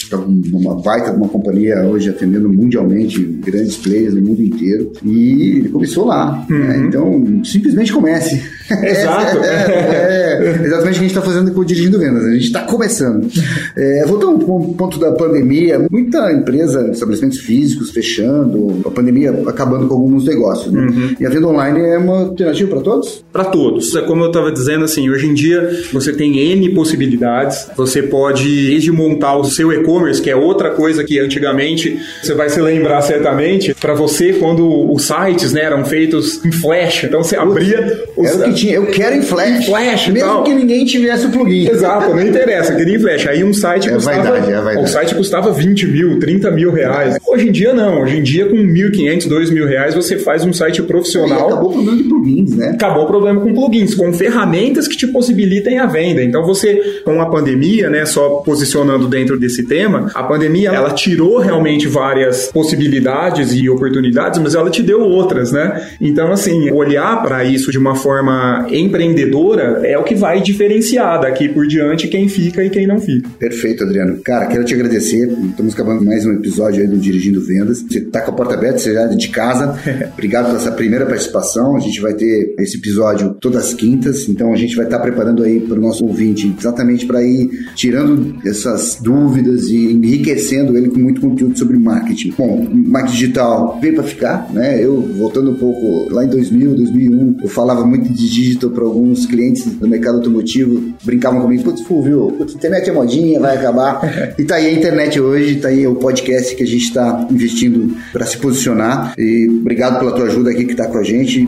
uma 0.52 0.76
baita 0.76 1.12
de 1.12 1.18
uma 1.18 1.30
companhia 1.30 1.82
hoje 1.86 2.10
atendendo 2.10 2.50
mundialmente 2.72 3.20
grandes 3.20 3.76
players 3.76 4.14
no 4.14 4.22
mundo 4.22 4.42
inteiro. 4.42 4.94
E 5.04 5.58
ele 5.58 5.70
começou 5.70 6.06
lá. 6.06 6.46
Né? 6.50 6.56
Uhum. 6.56 6.68
Né? 6.68 6.86
Então, 6.88 7.42
simplesmente 7.44 7.92
comece. 7.92 8.42
Exato. 8.70 9.38
é, 9.44 10.38
é, 10.40 10.66
exatamente 10.66 10.80
o 10.80 10.82
que 10.82 10.88
a 10.88 10.94
gente 10.94 11.06
está 11.08 11.22
fazendo 11.22 11.52
com 11.52 11.60
o 11.62 11.66
Dirigindo 11.66 12.00
Vendas. 12.00 12.24
A 12.24 12.32
gente 12.32 12.46
está 12.46 12.62
começando. 12.62 13.28
É, 13.76 14.06
voltando 14.08 14.46
para 14.46 14.54
um 14.54 14.74
ponto 14.74 15.00
da 15.00 15.12
pandemia, 15.12 15.86
muita 15.92 16.32
empresa, 16.32 16.90
estabelecimentos 16.92 17.40
físicos 17.40 17.92
fechando, 17.92 18.82
a 18.86 18.92
pandemia 18.92 19.32
acabando 19.48 19.88
com 19.88 19.96
alguns 19.96 20.26
negócios. 20.26 20.72
Né? 20.72 20.82
Uhum. 20.82 21.16
E 21.20 21.26
a 21.26 21.30
venda 21.30 21.48
online 21.48 21.80
é 21.80 21.98
uma 21.98 22.22
alternativa 22.22 22.70
para 22.70 22.82
todos? 22.82 23.26
Para 23.32 23.46
todos. 23.46 23.96
É 23.96 24.02
como 24.02 24.24
eu 24.24 24.28
estava 24.28 24.52
dizendo, 24.52 24.86
assim, 24.86 25.10
hoje 25.10 25.28
em 25.28 25.34
dia 25.34 25.70
você 25.92 26.14
tem 26.14 26.40
N 26.40 26.70
possibilidades. 26.74 27.68
Você 27.76 28.04
pode, 28.04 28.44
desde 28.44 28.92
montar 28.92 29.36
o 29.36 29.44
seu 29.44 29.72
e-commerce, 29.74 30.22
que 30.22 30.30
é 30.30 30.36
outra 30.36 30.70
coisa 30.70 31.04
que 31.04 31.20
antigamente 31.20 32.00
você 32.22 32.34
vai 32.34 32.50
se 32.52 32.62
lembrar 32.62 33.02
certamente, 33.02 33.74
para 33.74 33.94
você, 33.94 34.34
quando 34.34 34.92
os 34.92 35.04
sites 35.08 35.54
né, 35.54 35.62
eram 35.62 35.84
feitos 35.86 36.44
em 36.46 36.52
flash. 36.52 37.06
Então 37.06 37.24
você 37.24 37.36
abria 37.36 38.04
os. 38.16 38.30
Era 38.30 38.38
o 38.38 38.44
que 38.44 38.54
tinha. 38.54 38.74
Eu 38.76 38.88
quero 38.88 39.16
em 39.16 39.22
flash. 39.22 39.50
Em 39.50 39.62
flash, 39.64 40.08
Mesmo 40.10 40.30
tal. 40.30 40.44
que 40.44 40.54
ninguém 40.54 40.86
tivesse 40.86 41.26
o 41.26 41.32
plugin. 41.32 41.68
Exato, 41.70 42.10
não 42.10 42.22
interessa, 42.22 42.74
eu 42.74 42.78
queria 42.78 42.96
em 42.96 43.00
flash. 43.00 43.28
Aí 43.28 43.44
um 43.44 43.54
site 43.54 43.90
é 43.90 43.94
custava. 43.94 44.22
Vaidade, 44.22 44.52
é 44.52 44.62
vaidade. 44.62 44.86
O 44.86 44.90
site 44.90 45.16
custava 45.16 45.52
20 45.52 45.88
mil, 45.88 46.20
30 46.20 46.52
mil 46.52 46.72
reais. 46.72 47.18
Hoje 47.28 47.48
em 47.48 47.52
dia 47.52 47.74
não. 47.74 48.02
Hoje 48.02 48.18
em 48.18 48.24
dia, 48.24 48.46
com 48.46 48.56
1.500, 48.56 49.28
2 49.28 49.50
mil 49.52 49.68
reais, 49.68 49.96
você 49.96 50.18
faz 50.18 50.44
um 50.44 50.54
site 50.54 50.82
profissional. 50.82 51.50
E 51.50 51.54
acabou 51.54 51.70
o 51.70 51.74
problema 51.74 51.98
de 51.98 52.04
plugins, 52.04 52.56
né? 52.56 52.70
Acabou 52.70 53.04
o 53.04 53.08
problema 53.08 53.42
com 53.42 53.54
plugins, 53.54 53.96
com 53.96 54.12
ferramentas 54.14 54.88
que 54.88 54.98
te 54.98 55.08
possibilitem 55.08 55.80
a 55.80 55.86
venda. 55.86 56.24
Então 56.24 56.44
você, 56.46 57.02
com 57.04 57.22
a 57.22 57.26
pandemia, 57.26 57.90
né, 57.90 58.06
só 58.06 58.42
posicionando 58.46 59.08
dentro 59.08 59.40
desse 59.40 59.64
tema, 59.64 60.12
a 60.14 60.24
pandemia 60.24 60.70
ela 60.70 60.92
tirou 60.92 61.40
realmente 61.40 61.88
várias 61.88 62.41
possibilidades 62.48 63.54
e 63.54 63.70
oportunidades, 63.70 64.40
mas 64.40 64.56
ela 64.56 64.70
te 64.70 64.82
deu 64.82 65.02
outras, 65.02 65.52
né? 65.52 65.90
Então, 66.00 66.32
assim, 66.32 66.72
olhar 66.72 67.22
para 67.22 67.44
isso 67.44 67.72
de 67.72 67.78
uma 67.78 67.96
forma 67.96 68.68
empreendedora 68.70 69.82
é 69.84 69.98
o 69.98 70.04
que 70.04 70.16
vai 70.16 70.42
diferenciar 70.42 71.22
daqui 71.22 71.50
por 71.50 71.68
diante 71.68 72.08
quem 72.08 72.28
fica 72.28 72.64
e 72.64 72.70
quem 72.70 72.88
não 72.88 73.00
fica. 73.00 73.30
Perfeito, 73.40 73.84
Adriano. 73.84 74.20
Cara, 74.24 74.48
quero 74.48 74.64
te 74.64 74.74
agradecer. 74.74 75.30
Estamos 75.50 75.74
acabando 75.74 76.04
mais 76.04 76.26
um 76.26 76.34
episódio 76.34 76.82
aí 76.82 76.88
do 76.88 76.98
Dirigindo 76.98 77.42
Vendas. 77.42 77.82
Você 77.82 78.02
tá 78.02 78.22
com 78.22 78.32
a 78.32 78.34
porta 78.34 78.54
aberta, 78.54 78.80
você 78.80 78.94
já 78.94 79.02
é 79.02 79.08
de 79.08 79.30
casa. 79.30 79.76
Obrigado 80.14 80.50
por 80.50 80.56
essa 80.56 80.72
primeira 80.72 81.06
participação. 81.06 81.76
A 81.76 81.80
gente 81.80 82.00
vai 82.02 82.14
ter 82.14 82.56
esse 82.60 82.78
episódio 82.78 83.36
todas 83.40 83.66
as 83.66 83.74
quintas, 83.74 84.28
então 84.28 84.54
a 84.54 84.56
gente 84.56 84.76
vai 84.76 84.86
estar 84.86 84.98
tá 84.98 85.04
preparando 85.04 85.44
aí 85.44 85.60
para 85.60 85.78
o 85.78 85.82
nosso 85.82 86.06
ouvinte 86.06 86.54
exatamente 86.58 87.06
para 87.06 87.24
ir 87.24 87.50
tirando 87.76 88.36
essas 88.46 89.00
dúvidas 89.02 89.68
e 89.70 89.92
enriquecendo 89.92 90.78
ele 90.78 90.90
com 90.90 91.00
muito 91.00 91.22
conteúdo 91.22 91.58
sobre 91.58 91.78
marketing. 91.78 92.31
Bom, 92.38 92.68
marketing 92.72 93.18
digital 93.18 93.80
veio 93.82 93.96
para 93.96 94.04
ficar, 94.04 94.50
né? 94.52 94.84
Eu, 94.84 95.02
voltando 95.02 95.52
um 95.52 95.56
pouco 95.56 96.14
lá 96.14 96.24
em 96.24 96.28
2000, 96.28 96.76
2001, 96.76 97.38
eu 97.44 97.50
falava 97.50 97.86
muito 97.86 98.12
de 98.12 98.30
digital 98.30 98.70
para 98.70 98.84
alguns 98.84 99.26
clientes 99.26 99.66
do 99.66 99.88
mercado 99.88 100.18
automotivo, 100.18 100.94
brincavam 101.04 101.42
comigo, 101.42 101.64
putz, 101.64 101.82
viu, 101.82 102.34
putz, 102.38 102.56
internet 102.56 102.90
é 102.90 102.94
modinha, 102.94 103.40
vai 103.40 103.58
acabar. 103.58 104.36
e 104.38 104.44
tá 104.44 104.56
aí 104.56 104.68
a 104.68 104.74
internet 104.74 105.20
hoje, 105.20 105.56
tá 105.56 105.70
aí 105.70 105.86
o 105.86 105.96
podcast 105.96 106.56
que 106.56 106.64
a 106.64 106.68
gente 106.68 106.84
está 106.84 107.28
investindo 107.30 107.96
para 108.12 108.26
se 108.26 108.38
posicionar. 108.38 109.14
E 109.18 109.48
obrigado 109.50 110.00
pela 110.00 110.12
tua 110.12 110.26
ajuda 110.26 110.52
aqui 110.52 110.66
que 110.66 110.72
está 110.72 110.88
com 110.88 110.98
a 110.98 111.04
gente. 111.04 111.48